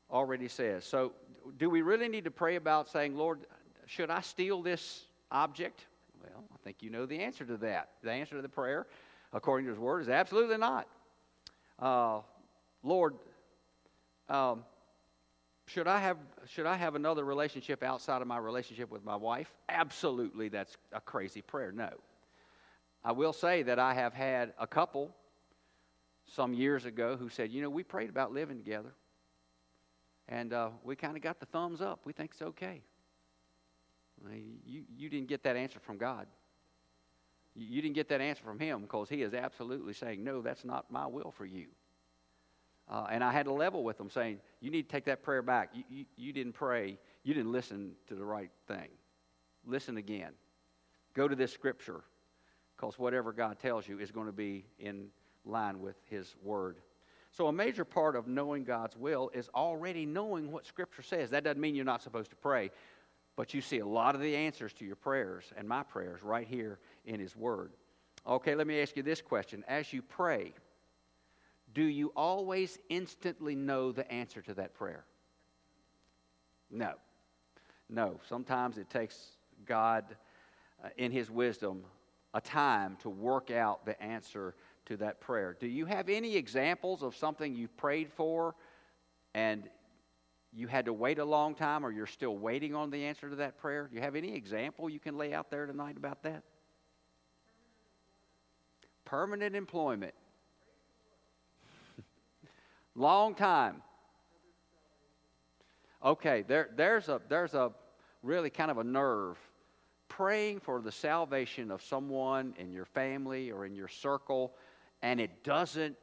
already 0.10 0.48
says. 0.48 0.84
So, 0.84 1.14
do 1.58 1.70
we 1.70 1.82
really 1.82 2.08
need 2.08 2.26
to 2.26 2.32
pray 2.32 2.56
about 2.56 2.90
saying, 2.90 3.16
Lord, 3.16 3.46
should 3.92 4.10
I 4.10 4.22
steal 4.22 4.62
this 4.62 5.04
object? 5.32 5.86
Well, 6.24 6.46
I 6.54 6.58
think 6.64 6.78
you 6.80 6.90
know 6.90 7.06
the 7.06 7.20
answer 7.20 7.44
to 7.44 7.58
that. 7.58 7.90
The 8.02 8.12
answer 8.12 8.38
to 8.38 8.42
the 8.42 8.48
prayer, 8.48 8.88
according 9.34 9.66
to 9.66 9.72
His 9.72 9.80
word, 9.80 10.00
is 10.00 10.08
absolutely 10.08 10.56
not. 10.56 10.88
Uh, 11.78 12.22
Lord, 12.84 13.16
um, 14.30 14.64
should 15.66 15.88
I 15.88 16.00
have 16.00 16.18
should 16.48 16.66
I 16.66 16.78
have 16.78 16.96
another 16.96 17.26
relationship 17.26 17.84
outside 17.84 18.22
of 18.22 18.30
my 18.30 18.38
relationship 18.38 18.90
with 18.90 19.04
my 19.04 19.18
wife? 19.18 19.54
Absolutely, 19.68 20.48
that's 20.48 20.78
a 20.94 21.02
crazy 21.02 21.42
prayer. 21.42 21.74
No. 21.74 21.90
I 23.04 23.12
will 23.12 23.34
say 23.34 23.62
that 23.64 23.78
I 23.78 23.94
have 23.94 24.14
had 24.14 24.54
a 24.58 24.68
couple 24.68 25.14
some 26.28 26.54
years 26.54 26.86
ago 26.86 27.18
who 27.18 27.28
said, 27.28 27.52
You 27.52 27.62
know, 27.62 27.70
we 27.70 27.84
prayed 27.84 28.10
about 28.10 28.32
living 28.32 28.58
together. 28.58 28.94
And 30.30 30.54
uh, 30.54 30.70
we 30.86 30.96
kind 30.96 31.18
of 31.18 31.22
got 31.22 31.42
the 31.42 31.46
thumbs 31.48 31.82
up. 31.82 32.02
We 32.06 32.14
think 32.14 32.32
it's 32.32 32.42
okay. 32.42 32.84
You, 34.66 34.84
you 34.96 35.10
didn't 35.10 35.28
get 35.28 35.44
that 35.44 35.56
answer 35.56 35.80
from 35.80 35.98
God. 35.98 36.28
You, 37.56 37.66
you 37.68 37.82
didn't 37.82 37.96
get 37.96 38.10
that 38.10 38.22
answer 38.22 38.44
from 38.44 38.60
Him 38.60 38.82
because 38.82 39.10
He 39.10 39.22
is 39.22 39.34
absolutely 39.34 39.94
saying, 39.94 40.24
No, 40.24 40.42
that's 40.42 40.64
not 40.64 40.92
my 40.92 41.06
will 41.08 41.32
for 41.32 41.46
you. 41.46 41.68
Uh, 42.90 43.08
and 43.10 43.24
I 43.24 43.32
had 43.32 43.46
to 43.46 43.54
level 43.54 43.84
with 43.84 43.98
them 43.98 44.10
saying, 44.10 44.40
You 44.60 44.72
need 44.72 44.84
to 44.84 44.90
take 44.90 45.06
that 45.06 45.24
prayer 45.24 45.42
back. 45.42 45.70
You, 45.74 45.84
you, 45.90 46.06
you 46.16 46.34
didn't 46.34 46.54
pray, 46.54 46.98
you 47.24 47.34
didn't 47.34 47.52
listen 47.52 47.94
to 48.08 48.16
the 48.16 48.26
right 48.26 48.52
thing. 48.68 48.90
Listen 49.66 49.98
again. 49.98 50.32
Go 51.14 51.28
to 51.28 51.36
this 51.36 51.52
scripture 51.52 52.02
because 52.76 52.98
whatever 52.98 53.32
God 53.32 53.60
tells 53.60 53.88
you 53.88 54.00
is 54.00 54.12
going 54.12 54.28
to 54.28 54.34
be 54.34 54.66
in 54.80 55.08
line 55.46 55.80
with 55.82 55.96
His 56.10 56.36
Word. 56.44 56.78
So, 57.34 57.48
a 57.48 57.54
major 57.54 57.86
part 57.86 58.18
of 58.18 58.28
knowing 58.28 58.66
God's 58.66 58.98
will 58.98 59.32
is 59.34 59.50
already 59.56 60.06
knowing 60.06 60.52
what 60.52 60.66
Scripture 60.66 61.02
says. 61.02 61.30
That 61.30 61.46
doesn't 61.46 61.62
mean 61.62 61.76
you're 61.76 61.86
not 61.86 62.02
supposed 62.02 62.30
to 62.32 62.36
pray, 62.36 62.72
but 63.42 63.56
you 63.56 63.62
see 63.62 63.80
a 63.80 63.86
lot 63.88 64.14
of 64.14 64.22
the 64.22 64.36
answers 64.36 64.72
to 64.72 64.86
your 64.86 64.96
prayers 64.96 65.52
and 65.58 65.68
my 65.68 65.82
prayers 65.82 66.22
right 66.22 66.46
here 66.46 66.78
in 67.08 67.20
His 67.20 67.36
Word. 67.36 67.72
Okay, 68.28 68.54
let 68.54 68.68
me 68.68 68.80
ask 68.80 68.96
you 68.96 69.02
this 69.02 69.20
question. 69.20 69.64
As 69.68 69.92
you 69.92 70.04
pray, 70.04 70.54
do 71.74 71.82
you 71.82 72.14
always 72.16 72.78
instantly 72.90 73.56
know 73.56 73.92
the 73.92 74.08
answer 74.12 74.44
to 74.44 74.54
that 74.54 74.76
prayer? 74.76 75.06
No. 76.70 76.94
No. 77.90 78.20
Sometimes 78.30 78.78
it 78.78 78.92
takes 78.92 79.32
God, 79.66 80.06
uh, 80.86 80.90
in 80.98 81.12
His 81.12 81.32
wisdom, 81.32 81.84
a 82.36 82.42
time 82.42 82.96
to 82.98 83.10
work 83.10 83.50
out 83.50 83.88
the 83.88 84.00
answer 84.00 84.54
to 84.86 84.98
that 84.98 85.20
prayer. 85.20 85.58
Do 85.60 85.66
you 85.66 85.88
have 85.88 86.10
any 86.10 86.36
examples 86.36 87.02
of 87.02 87.16
something 87.16 87.56
you 87.56 87.70
prayed 87.70 88.12
for 88.14 88.54
and 89.34 89.68
you 90.54 90.68
had 90.68 90.86
to 90.86 90.94
wait 90.94 91.20
a 91.20 91.26
long 91.26 91.56
time 91.56 91.86
or 91.86 91.92
you're 91.92 92.08
still 92.08 92.38
waiting 92.38 92.76
on 92.76 92.90
the 92.90 93.06
answer 93.06 93.30
to 93.30 93.36
that 93.38 93.58
prayer? 93.58 93.88
Do 93.90 93.96
you 93.96 94.02
have 94.02 94.16
any 94.16 94.36
example 94.36 94.90
you 94.90 95.00
can 95.00 95.18
lay 95.18 95.34
out 95.34 95.50
there 95.50 95.66
tonight 95.66 95.98
about 95.98 96.24
that? 96.24 96.44
Permanent 99.06 99.56
employment. 99.56 100.14
long 102.96 103.36
time. 103.36 103.82
Okay, 106.04 106.44
there, 106.48 106.70
there's, 106.76 107.10
a, 107.10 107.22
there's 107.30 107.54
a 107.54 107.72
really 108.24 108.50
kind 108.50 108.72
of 108.72 108.78
a 108.78 108.84
nerve 108.84 109.38
praying 110.08 110.60
for 110.60 110.82
the 110.82 110.92
salvation 110.92 111.72
of 111.72 111.82
someone 111.82 112.54
in 112.58 112.72
your 112.72 112.86
family 112.86 113.52
or 113.52 113.66
in 113.66 113.76
your 113.76 113.88
circle 113.88 114.54
and 115.02 115.20
it 115.20 115.44
doesn't 115.44 115.96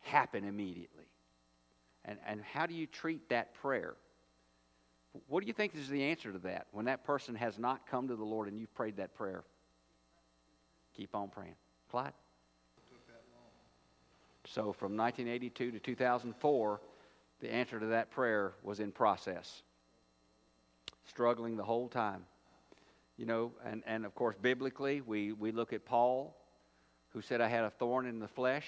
happen 0.00 0.44
immediately. 0.44 0.99
And, 2.04 2.18
and 2.26 2.42
how 2.42 2.66
do 2.66 2.74
you 2.74 2.86
treat 2.86 3.28
that 3.28 3.54
prayer? 3.54 3.94
What 5.28 5.40
do 5.40 5.46
you 5.46 5.52
think 5.52 5.74
is 5.74 5.88
the 5.88 6.04
answer 6.04 6.32
to 6.32 6.38
that 6.40 6.68
when 6.72 6.84
that 6.84 7.04
person 7.04 7.34
has 7.34 7.58
not 7.58 7.86
come 7.86 8.08
to 8.08 8.16
the 8.16 8.24
Lord 8.24 8.48
and 8.48 8.58
you've 8.58 8.74
prayed 8.74 8.96
that 8.98 9.14
prayer? 9.14 9.44
Keep 10.96 11.14
on 11.14 11.28
praying. 11.28 11.56
Clyde? 11.90 12.12
So 14.46 14.72
from 14.72 14.96
1982 14.96 15.72
to 15.72 15.78
2004, 15.78 16.80
the 17.40 17.52
answer 17.52 17.78
to 17.78 17.86
that 17.86 18.10
prayer 18.10 18.54
was 18.62 18.80
in 18.80 18.90
process. 18.90 19.62
Struggling 21.06 21.56
the 21.56 21.64
whole 21.64 21.88
time. 21.88 22.24
You 23.16 23.26
know, 23.26 23.52
and, 23.64 23.82
and 23.86 24.06
of 24.06 24.14
course, 24.14 24.36
biblically, 24.40 25.02
we, 25.02 25.32
we 25.32 25.52
look 25.52 25.72
at 25.72 25.84
Paul, 25.84 26.36
who 27.10 27.20
said, 27.20 27.40
I 27.40 27.48
had 27.48 27.64
a 27.64 27.70
thorn 27.70 28.06
in 28.06 28.18
the 28.18 28.28
flesh, 28.28 28.66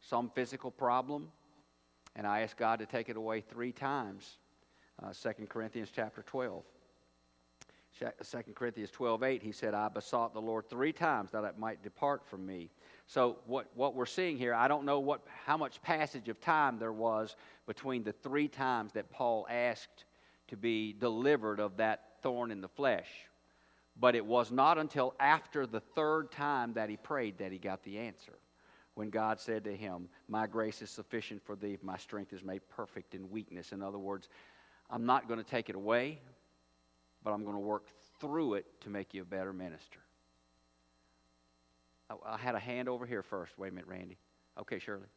some 0.00 0.30
physical 0.34 0.70
problem, 0.70 1.28
and 2.16 2.26
I 2.26 2.40
asked 2.40 2.56
God 2.56 2.78
to 2.78 2.86
take 2.86 3.08
it 3.08 3.16
away 3.16 3.40
three 3.40 3.72
times. 3.72 4.38
Uh, 5.02 5.12
2 5.12 5.46
Corinthians 5.46 5.90
chapter 5.94 6.22
12. 6.22 6.62
2 7.98 8.42
Corinthians 8.54 8.90
12, 8.90 9.22
8, 9.22 9.42
he 9.42 9.52
said, 9.52 9.72
I 9.72 9.88
besought 9.88 10.34
the 10.34 10.40
Lord 10.40 10.68
three 10.68 10.92
times 10.92 11.30
that 11.30 11.44
it 11.44 11.58
might 11.58 11.82
depart 11.82 12.26
from 12.26 12.44
me. 12.44 12.70
So 13.06 13.38
what, 13.46 13.68
what 13.74 13.94
we're 13.94 14.06
seeing 14.06 14.36
here, 14.36 14.52
I 14.52 14.66
don't 14.66 14.84
know 14.84 14.98
what, 14.98 15.20
how 15.46 15.56
much 15.56 15.80
passage 15.80 16.28
of 16.28 16.40
time 16.40 16.78
there 16.78 16.92
was 16.92 17.36
between 17.66 18.02
the 18.02 18.12
three 18.12 18.48
times 18.48 18.92
that 18.92 19.10
Paul 19.10 19.46
asked 19.48 20.04
to 20.48 20.56
be 20.56 20.92
delivered 20.92 21.60
of 21.60 21.76
that 21.76 22.14
thorn 22.22 22.50
in 22.50 22.60
the 22.60 22.68
flesh. 22.68 23.08
But 23.98 24.16
it 24.16 24.26
was 24.26 24.50
not 24.50 24.76
until 24.76 25.14
after 25.20 25.66
the 25.66 25.80
third 25.80 26.32
time 26.32 26.72
that 26.72 26.90
he 26.90 26.96
prayed 26.96 27.38
that 27.38 27.52
he 27.52 27.58
got 27.58 27.84
the 27.84 27.98
answer. 27.98 28.32
When 28.94 29.10
God 29.10 29.40
said 29.40 29.64
to 29.64 29.76
him, 29.76 30.08
My 30.28 30.46
grace 30.46 30.80
is 30.82 30.90
sufficient 30.90 31.42
for 31.44 31.56
thee, 31.56 31.78
my 31.82 31.96
strength 31.96 32.32
is 32.32 32.44
made 32.44 32.66
perfect 32.68 33.14
in 33.14 33.30
weakness. 33.30 33.72
In 33.72 33.82
other 33.82 33.98
words, 33.98 34.28
I'm 34.90 35.06
not 35.06 35.28
going 35.28 35.42
to 35.42 35.48
take 35.48 35.68
it 35.68 35.74
away, 35.74 36.20
but 37.22 37.32
I'm 37.32 37.42
going 37.42 37.56
to 37.56 37.60
work 37.60 37.86
through 38.20 38.54
it 38.54 38.66
to 38.82 38.90
make 38.90 39.14
you 39.14 39.22
a 39.22 39.24
better 39.24 39.52
minister. 39.52 39.98
I, 42.10 42.34
I 42.34 42.36
had 42.36 42.54
a 42.54 42.60
hand 42.60 42.88
over 42.88 43.06
here 43.06 43.22
first. 43.22 43.58
Wait 43.58 43.68
a 43.68 43.74
minute, 43.74 43.88
Randy. 43.88 44.18
Okay, 44.60 44.78
Shirley. 44.78 45.08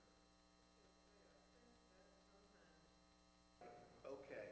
Okay, 4.05 4.47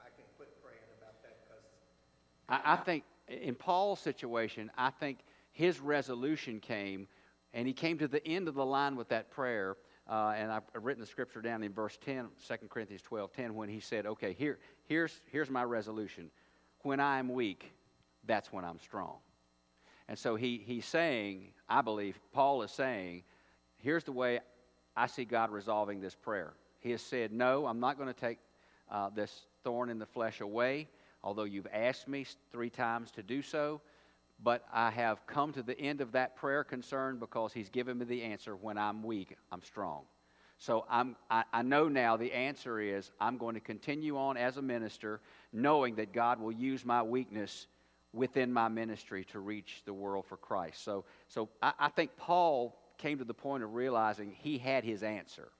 I 0.00 0.08
can 0.16 0.24
quit 0.36 0.48
praying 0.62 0.80
about 0.98 1.22
that 1.22 1.36
because 1.46 1.64
I, 2.48 2.72
I 2.72 2.76
think 2.76 3.04
in 3.28 3.54
Paul's 3.54 4.00
situation, 4.00 4.70
I 4.76 4.90
think 4.90 5.18
his 5.52 5.78
resolution 5.80 6.60
came, 6.60 7.06
and 7.52 7.66
he 7.66 7.72
came 7.72 7.98
to 7.98 8.08
the 8.08 8.26
end 8.26 8.48
of 8.48 8.54
the 8.54 8.64
line 8.64 8.96
with 8.96 9.08
that 9.08 9.30
prayer. 9.30 9.76
Uh, 10.08 10.32
and 10.36 10.50
I've 10.50 10.62
written 10.74 11.00
the 11.00 11.06
scripture 11.06 11.42
down 11.42 11.62
in 11.62 11.72
verse 11.72 11.98
10, 12.04 12.28
2 12.46 12.54
Corinthians 12.68 13.02
12, 13.02 13.32
10, 13.32 13.54
when 13.54 13.68
he 13.68 13.80
said, 13.80 14.06
Okay, 14.06 14.32
here, 14.32 14.58
here's, 14.86 15.20
here's 15.30 15.50
my 15.50 15.64
resolution. 15.64 16.30
When 16.82 16.98
I 16.98 17.18
am 17.18 17.28
weak, 17.28 17.72
that's 18.26 18.52
when 18.52 18.64
I'm 18.64 18.78
strong. 18.78 19.16
And 20.08 20.18
so 20.18 20.36
he, 20.36 20.62
he's 20.64 20.86
saying, 20.86 21.48
I 21.68 21.82
believe, 21.82 22.18
Paul 22.32 22.62
is 22.62 22.70
saying, 22.70 23.24
here's 23.76 24.04
the 24.04 24.12
way 24.12 24.40
I 24.96 25.06
see 25.06 25.24
God 25.24 25.50
resolving 25.50 26.00
this 26.00 26.14
prayer. 26.14 26.54
He 26.80 26.90
has 26.92 27.02
said, 27.02 27.32
No, 27.32 27.66
I'm 27.66 27.80
not 27.80 27.98
going 27.98 28.12
to 28.12 28.18
take 28.18 28.38
uh, 28.90 29.10
this 29.10 29.46
thorn 29.64 29.90
in 29.90 29.98
the 29.98 30.06
flesh 30.06 30.40
away, 30.40 30.88
although 31.22 31.44
you've 31.44 31.66
asked 31.72 32.08
me 32.08 32.26
three 32.50 32.70
times 32.70 33.10
to 33.12 33.22
do 33.22 33.42
so. 33.42 33.80
But 34.42 34.64
I 34.72 34.90
have 34.90 35.26
come 35.26 35.52
to 35.52 35.62
the 35.62 35.78
end 35.78 36.00
of 36.00 36.12
that 36.12 36.36
prayer 36.36 36.62
concern 36.62 37.18
because 37.18 37.52
He's 37.52 37.68
given 37.68 37.98
me 37.98 38.04
the 38.04 38.22
answer 38.22 38.54
when 38.54 38.78
I'm 38.78 39.02
weak, 39.02 39.36
I'm 39.50 39.62
strong. 39.62 40.04
So 40.58 40.84
I'm, 40.90 41.16
I, 41.30 41.44
I 41.52 41.62
know 41.62 41.88
now 41.88 42.16
the 42.16 42.32
answer 42.32 42.80
is 42.80 43.12
I'm 43.20 43.38
going 43.38 43.54
to 43.54 43.60
continue 43.60 44.16
on 44.18 44.36
as 44.36 44.56
a 44.56 44.62
minister, 44.62 45.20
knowing 45.52 45.94
that 45.96 46.12
God 46.12 46.40
will 46.40 46.52
use 46.52 46.84
my 46.84 47.02
weakness 47.02 47.68
within 48.12 48.52
my 48.52 48.68
ministry 48.68 49.24
to 49.26 49.38
reach 49.38 49.82
the 49.84 49.92
world 49.92 50.26
for 50.26 50.36
Christ. 50.36 50.82
So, 50.82 51.04
so 51.28 51.48
I, 51.62 51.72
I 51.78 51.88
think 51.90 52.16
Paul 52.16 52.76
came 52.98 53.18
to 53.18 53.24
the 53.24 53.34
point 53.34 53.62
of 53.62 53.74
realizing 53.74 54.32
he 54.32 54.58
had 54.58 54.82
his 54.82 55.04
answer. 55.04 55.50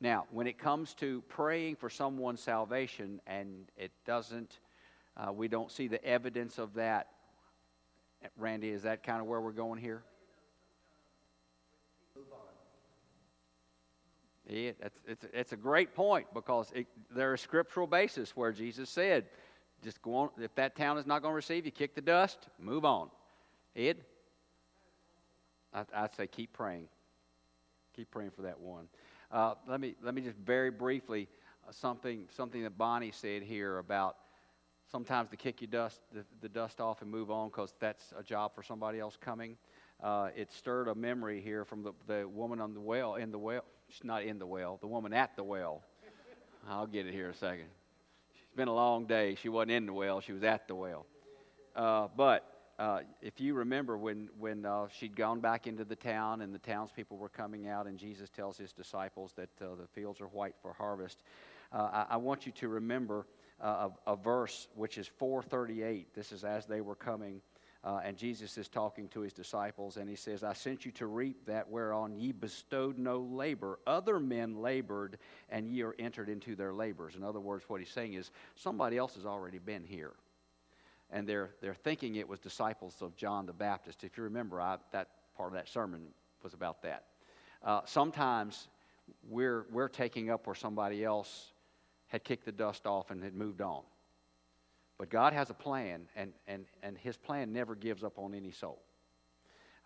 Now, 0.00 0.26
when 0.30 0.46
it 0.46 0.58
comes 0.58 0.94
to 0.94 1.22
praying 1.28 1.76
for 1.76 1.90
someone's 1.90 2.40
salvation 2.40 3.20
and 3.26 3.70
it 3.76 3.92
doesn't, 4.06 4.58
uh, 5.16 5.32
we 5.32 5.46
don't 5.46 5.70
see 5.70 5.88
the 5.88 6.02
evidence 6.04 6.58
of 6.58 6.74
that, 6.74 7.08
Randy, 8.36 8.70
is 8.70 8.82
that 8.82 9.02
kind 9.02 9.20
of 9.20 9.26
where 9.26 9.40
we're 9.40 9.52
going 9.52 9.78
here? 9.78 10.02
Yeah, 14.48 14.72
that's, 14.80 14.98
it's, 15.06 15.24
it's 15.32 15.52
a 15.52 15.56
great 15.56 15.94
point 15.94 16.26
because 16.34 16.70
it, 16.74 16.86
there's 17.14 17.40
a 17.40 17.42
scriptural 17.42 17.86
basis 17.86 18.36
where 18.36 18.52
Jesus 18.52 18.90
said, 18.90 19.26
just 19.82 20.02
go 20.02 20.14
on. 20.14 20.30
If 20.38 20.54
that 20.56 20.76
town 20.76 20.98
is 20.98 21.06
not 21.06 21.22
going 21.22 21.32
to 21.32 21.36
receive 21.36 21.64
you, 21.64 21.72
kick 21.72 21.94
the 21.94 22.00
dust, 22.00 22.48
move 22.58 22.84
on. 22.84 23.08
Ed? 23.74 23.98
I, 25.72 25.84
I'd 25.94 26.14
say 26.14 26.26
keep 26.26 26.52
praying. 26.52 26.88
Keep 27.96 28.10
praying 28.10 28.30
for 28.30 28.42
that 28.42 28.60
one. 28.60 28.88
Uh, 29.30 29.54
let, 29.66 29.80
me, 29.80 29.94
let 30.02 30.14
me 30.14 30.22
just 30.22 30.36
very 30.36 30.70
briefly, 30.70 31.28
uh, 31.66 31.72
something, 31.72 32.26
something 32.30 32.62
that 32.62 32.76
Bonnie 32.76 33.12
said 33.12 33.42
here 33.42 33.78
about 33.78 34.16
sometimes 34.92 35.30
to 35.30 35.36
kick 35.36 35.62
your 35.62 35.70
dust, 35.70 36.02
the, 36.12 36.24
the 36.42 36.48
dust 36.48 36.80
off 36.80 37.00
and 37.00 37.10
move 37.10 37.30
on 37.30 37.48
because 37.48 37.74
that's 37.80 38.12
a 38.16 38.22
job 38.22 38.54
for 38.54 38.62
somebody 38.62 39.00
else 39.00 39.16
coming. 39.18 39.56
Uh, 40.02 40.28
it 40.36 40.52
stirred 40.52 40.86
a 40.86 40.94
memory 40.94 41.40
here 41.40 41.64
from 41.64 41.82
the, 41.82 41.92
the 42.06 42.28
woman 42.28 42.60
on 42.60 42.74
the 42.74 42.80
well, 42.80 43.14
in 43.14 43.32
the 43.32 43.38
well. 43.38 43.64
She's 43.88 44.04
not 44.04 44.22
in 44.22 44.38
the 44.38 44.46
well, 44.46 44.78
the 44.80 44.86
woman 44.86 45.14
at 45.14 45.34
the 45.34 45.42
well. 45.42 45.82
I'll 46.68 46.86
get 46.86 47.06
it 47.06 47.14
here 47.14 47.26
in 47.26 47.30
a 47.32 47.36
second. 47.36 47.66
It's 48.34 48.56
been 48.56 48.68
a 48.68 48.74
long 48.74 49.06
day. 49.06 49.34
She 49.40 49.48
wasn't 49.48 49.72
in 49.72 49.86
the 49.86 49.92
well, 49.92 50.20
she 50.20 50.32
was 50.32 50.42
at 50.42 50.68
the 50.68 50.74
well. 50.74 51.06
Uh, 51.74 52.08
but 52.14 52.52
uh, 52.78 53.00
if 53.22 53.40
you 53.40 53.54
remember 53.54 53.96
when, 53.96 54.28
when 54.38 54.66
uh, 54.66 54.88
she'd 54.88 55.16
gone 55.16 55.40
back 55.40 55.66
into 55.66 55.84
the 55.84 55.96
town 55.96 56.42
and 56.42 56.54
the 56.54 56.58
townspeople 56.58 57.16
were 57.16 57.30
coming 57.30 57.66
out, 57.66 57.86
and 57.86 57.98
Jesus 57.98 58.28
tells 58.28 58.58
his 58.58 58.72
disciples 58.72 59.32
that 59.36 59.48
uh, 59.62 59.74
the 59.80 59.86
fields 59.94 60.20
are 60.20 60.28
white 60.28 60.54
for 60.60 60.74
harvest, 60.74 61.22
uh, 61.72 62.04
I, 62.10 62.14
I, 62.14 62.16
want 62.18 62.44
you 62.44 62.52
to 62.52 62.68
remember 62.68 63.26
uh, 63.62 63.88
a, 64.06 64.12
a, 64.12 64.16
verse 64.16 64.68
which 64.74 64.98
is 64.98 65.06
438. 65.06 66.14
This 66.14 66.32
is 66.32 66.44
as 66.44 66.66
they 66.66 66.80
were 66.80 66.94
coming. 66.94 67.40
Uh, 67.84 68.00
and 68.04 68.16
Jesus 68.16 68.58
is 68.58 68.68
talking 68.68 69.08
to 69.08 69.20
his 69.20 69.32
disciples, 69.32 69.96
and 69.96 70.08
he 70.08 70.14
says, 70.14 70.44
I 70.44 70.52
sent 70.52 70.84
you 70.84 70.92
to 70.92 71.06
reap 71.06 71.46
that 71.46 71.68
whereon 71.68 72.16
ye 72.16 72.30
bestowed 72.30 72.96
no 72.96 73.18
labor. 73.18 73.80
Other 73.88 74.20
men 74.20 74.62
labored, 74.62 75.18
and 75.50 75.68
ye 75.68 75.82
are 75.82 75.94
entered 75.98 76.28
into 76.28 76.54
their 76.54 76.72
labors. 76.72 77.16
In 77.16 77.24
other 77.24 77.40
words, 77.40 77.64
what 77.66 77.80
he's 77.80 77.90
saying 77.90 78.14
is, 78.14 78.30
somebody 78.54 78.96
else 78.96 79.16
has 79.16 79.26
already 79.26 79.58
been 79.58 79.82
here. 79.84 80.12
And 81.10 81.28
they're, 81.28 81.50
they're 81.60 81.74
thinking 81.74 82.14
it 82.14 82.28
was 82.28 82.38
disciples 82.38 83.02
of 83.02 83.16
John 83.16 83.46
the 83.46 83.52
Baptist. 83.52 84.04
If 84.04 84.16
you 84.16 84.22
remember, 84.22 84.60
I, 84.60 84.76
that 84.92 85.08
part 85.36 85.48
of 85.48 85.54
that 85.54 85.68
sermon 85.68 86.02
was 86.44 86.54
about 86.54 86.82
that. 86.82 87.04
Uh, 87.64 87.80
sometimes 87.84 88.68
we're, 89.28 89.66
we're 89.72 89.88
taking 89.88 90.30
up 90.30 90.46
where 90.46 90.54
somebody 90.54 91.04
else 91.04 91.51
had 92.12 92.24
kicked 92.24 92.44
the 92.44 92.52
dust 92.52 92.86
off 92.86 93.10
and 93.10 93.24
had 93.24 93.34
moved 93.34 93.62
on. 93.62 93.82
But 94.98 95.08
God 95.08 95.32
has 95.32 95.48
a 95.48 95.54
plan, 95.54 96.02
and, 96.14 96.34
and, 96.46 96.66
and 96.82 96.98
His 96.98 97.16
plan 97.16 97.54
never 97.54 97.74
gives 97.74 98.04
up 98.04 98.18
on 98.18 98.34
any 98.34 98.50
soul. 98.50 98.82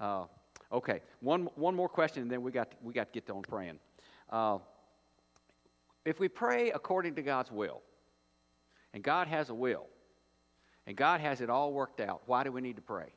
Uh, 0.01 0.25
okay, 0.73 1.03
one, 1.21 1.49
one 1.55 1.77
more 1.77 1.89
question, 1.89 2.23
and 2.23 2.31
then 2.31 2.43
we 2.43 2.51
got, 2.51 2.73
we 2.83 2.93
got 2.93 3.13
to 3.13 3.21
get 3.21 3.31
on 3.31 3.43
praying. 3.43 3.79
Uh, 4.29 4.59
if 6.05 6.19
we 6.19 6.29
pray 6.29 6.73
according 6.73 7.15
to 7.15 7.23
God's 7.23 7.53
will, 7.53 7.81
and 8.93 9.05
God 9.05 9.29
has 9.29 9.49
a 9.49 9.55
will, 9.55 9.87
and 10.89 10.97
God 10.97 11.21
has 11.21 11.41
it 11.41 11.49
all 11.49 11.73
worked 11.73 12.01
out, 12.01 12.23
why 12.27 12.43
do 12.43 12.51
we 12.51 12.61
need 12.61 12.77
to 12.77 12.83
pray? 12.83 13.13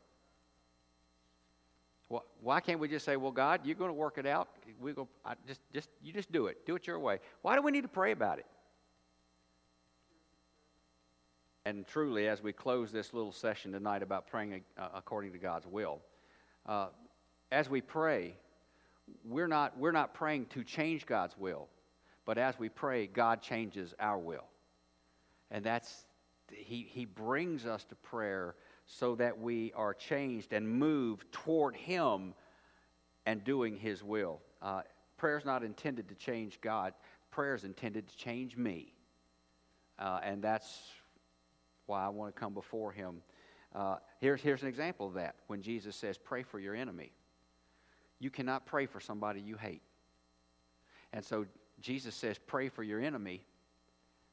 Why 2.41 2.59
can't 2.59 2.79
we 2.79 2.87
just 2.87 3.05
say, 3.05 3.17
"Well, 3.17 3.31
God, 3.31 3.61
you're 3.65 3.75
going 3.75 3.89
to 3.89 3.93
work 3.93 4.17
it 4.17 4.25
out. 4.25 4.49
We 4.81 4.93
go, 4.93 5.07
I 5.23 5.35
just, 5.47 5.61
just, 5.71 5.89
you 6.01 6.11
just 6.11 6.31
do 6.31 6.47
it. 6.47 6.65
Do 6.65 6.75
it 6.75 6.87
your 6.87 6.99
way." 6.99 7.19
Why 7.43 7.55
do 7.55 7.61
we 7.61 7.71
need 7.71 7.83
to 7.83 7.87
pray 7.87 8.11
about 8.11 8.39
it? 8.39 8.47
And 11.69 11.86
truly, 11.86 12.27
as 12.27 12.41
we 12.41 12.51
close 12.51 12.91
this 12.91 13.13
little 13.13 13.32
session 13.32 13.73
tonight 13.73 14.01
about 14.01 14.25
praying 14.25 14.63
uh, 14.75 14.88
according 14.95 15.34
to 15.34 15.38
God's 15.38 15.67
will, 15.67 15.99
uh, 16.65 16.88
as 17.51 17.69
we 17.69 17.79
pray, 17.79 18.34
we're 19.23 19.47
not, 19.47 19.77
we're 19.77 19.91
not 19.91 20.15
praying 20.15 20.47
to 20.47 20.63
change 20.63 21.05
God's 21.05 21.38
will, 21.38 21.67
but 22.25 22.39
as 22.39 22.58
we 22.58 22.69
pray, 22.69 23.05
God 23.05 23.43
changes 23.43 23.93
our 23.99 24.17
will. 24.17 24.45
And 25.51 25.63
that's, 25.63 26.05
he, 26.51 26.88
he 26.89 27.05
brings 27.05 27.67
us 27.67 27.84
to 27.86 27.95
prayer 27.95 28.55
so 28.88 29.13
that 29.17 29.39
we 29.39 29.71
are 29.75 29.93
changed 29.93 30.53
and 30.53 30.67
move 30.67 31.23
toward 31.32 31.75
Him 31.75 32.34
and 33.27 33.43
doing 33.43 33.77
His 33.77 34.03
will. 34.03 34.41
Uh, 34.60 34.82
prayer 35.17 35.38
is 35.38 35.45
not 35.45 35.63
intended 35.63 36.10
to 36.10 36.15
change 36.15 36.62
God, 36.62 36.95
prayer 37.29 37.53
is 37.53 37.63
intended 37.63 38.08
to 38.08 38.17
change 38.17 38.58
me. 38.58 38.91
Uh, 39.99 40.19
and 40.23 40.41
that's 40.41 40.82
why 41.89 42.06
I 42.06 42.10
want 42.10 42.34
to 42.34 42.39
come 42.39 42.54
before 42.54 42.91
him. 42.91 43.21
Uh, 43.73 43.97
here's, 44.19 44.41
here's 44.41 44.62
an 44.62 44.67
example 44.67 45.08
of 45.08 45.15
that 45.15 45.36
when 45.47 45.62
Jesus 45.62 45.95
says, 45.95 46.17
Pray 46.17 46.43
for 46.43 46.60
your 46.60 46.75
enemy. 46.75 47.12
You 48.19 48.30
cannot 48.30 48.65
pray 48.65 48.86
for 48.86 48.99
somebody 48.99 49.41
you 49.41 49.56
hate. 49.56 49.82
And 51.13 51.23
so 51.25 51.45
Jesus 51.82 52.15
says, 52.15 52.38
Pray 52.38 52.69
for 52.69 52.84
your 52.84 53.02
enemy 53.02 53.43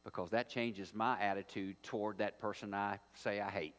because 0.05 0.31
that 0.31 0.49
changes 0.49 0.95
my 0.95 1.21
attitude 1.21 1.77
toward 1.83 2.19
that 2.19 2.39
person 2.39 2.73
I 2.73 3.01
say 3.15 3.41
I 3.41 3.51
hate. 3.51 3.75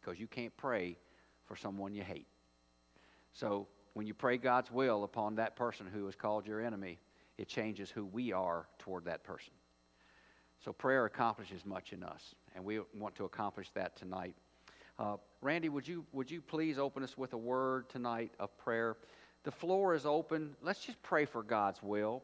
Because 0.00 0.18
you 0.18 0.26
can't 0.26 0.56
pray 0.56 0.96
for 1.44 1.56
someone 1.56 1.92
you 1.92 2.02
hate. 2.02 2.26
So 3.32 3.66
when 3.94 4.06
you 4.06 4.14
pray 4.14 4.38
God's 4.38 4.70
will 4.70 5.04
upon 5.04 5.34
that 5.36 5.56
person 5.56 5.86
who 5.92 6.08
is 6.08 6.14
called 6.14 6.46
your 6.46 6.60
enemy, 6.60 6.98
it 7.38 7.48
changes 7.48 7.90
who 7.90 8.04
we 8.04 8.32
are 8.32 8.66
toward 8.78 9.04
that 9.06 9.24
person. 9.24 9.52
So 10.64 10.72
prayer 10.72 11.04
accomplishes 11.04 11.64
much 11.64 11.92
in 11.92 12.02
us, 12.02 12.34
and 12.54 12.64
we 12.64 12.80
want 12.94 13.14
to 13.16 13.24
accomplish 13.24 13.70
that 13.74 13.96
tonight. 13.96 14.34
Uh, 14.98 15.16
Randy, 15.42 15.68
would 15.68 15.86
you, 15.86 16.04
would 16.12 16.30
you 16.30 16.40
please 16.40 16.78
open 16.78 17.02
us 17.02 17.18
with 17.18 17.34
a 17.34 17.38
word 17.38 17.88
tonight 17.88 18.32
of 18.40 18.56
prayer? 18.56 18.96
The 19.44 19.50
floor 19.52 19.94
is 19.94 20.06
open. 20.06 20.56
Let's 20.62 20.84
just 20.84 21.00
pray 21.02 21.24
for 21.24 21.42
God's 21.42 21.82
will. 21.82 22.22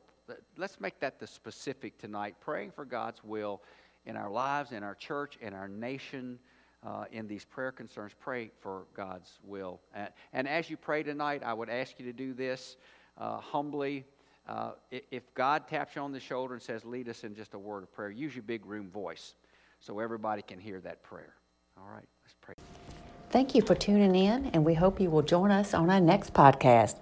Let's 0.56 0.80
make 0.80 0.98
that 1.00 1.20
the 1.20 1.26
specific 1.26 1.98
tonight, 1.98 2.36
praying 2.40 2.72
for 2.72 2.84
God's 2.84 3.22
will 3.22 3.62
in 4.06 4.16
our 4.16 4.30
lives, 4.30 4.72
in 4.72 4.82
our 4.82 4.94
church, 4.94 5.38
in 5.40 5.52
our 5.52 5.68
nation, 5.68 6.38
uh, 6.84 7.04
in 7.12 7.28
these 7.28 7.44
prayer 7.44 7.70
concerns. 7.70 8.12
Pray 8.18 8.50
for 8.60 8.86
God's 8.94 9.38
will. 9.44 9.80
And, 9.94 10.08
and, 10.32 10.48
as 10.48 10.68
you 10.68 10.76
pray 10.76 11.02
tonight, 11.02 11.42
I 11.44 11.54
would 11.54 11.68
ask 11.68 11.98
you 11.98 12.06
to 12.06 12.12
do 12.12 12.32
this 12.32 12.76
uh, 13.18 13.38
humbly. 13.38 14.04
Uh, 14.48 14.72
if 14.90 15.22
God 15.34 15.68
taps 15.68 15.94
you 15.94 16.02
on 16.02 16.12
the 16.12 16.20
shoulder 16.20 16.54
and 16.54 16.62
says, 16.62 16.84
lead 16.84 17.08
us 17.08 17.24
in 17.24 17.34
just 17.34 17.54
a 17.54 17.58
word 17.58 17.82
of 17.84 17.92
prayer, 17.92 18.10
use 18.10 18.34
your 18.34 18.42
big 18.42 18.66
room 18.66 18.90
voice 18.90 19.34
so 19.78 20.00
everybody 20.00 20.42
can 20.42 20.58
hear 20.58 20.80
that 20.80 21.02
prayer. 21.02 21.34
All 21.78 21.88
right, 21.88 22.08
let's 22.24 22.34
pray. 22.40 22.54
Thank 23.30 23.54
you 23.54 23.62
for 23.62 23.74
tuning 23.74 24.14
in, 24.14 24.46
and 24.46 24.64
we 24.64 24.74
hope 24.74 25.00
you 25.00 25.10
will 25.10 25.22
join 25.22 25.50
us 25.50 25.74
on 25.74 25.90
our 25.90 26.00
next 26.00 26.34
podcast. 26.34 26.96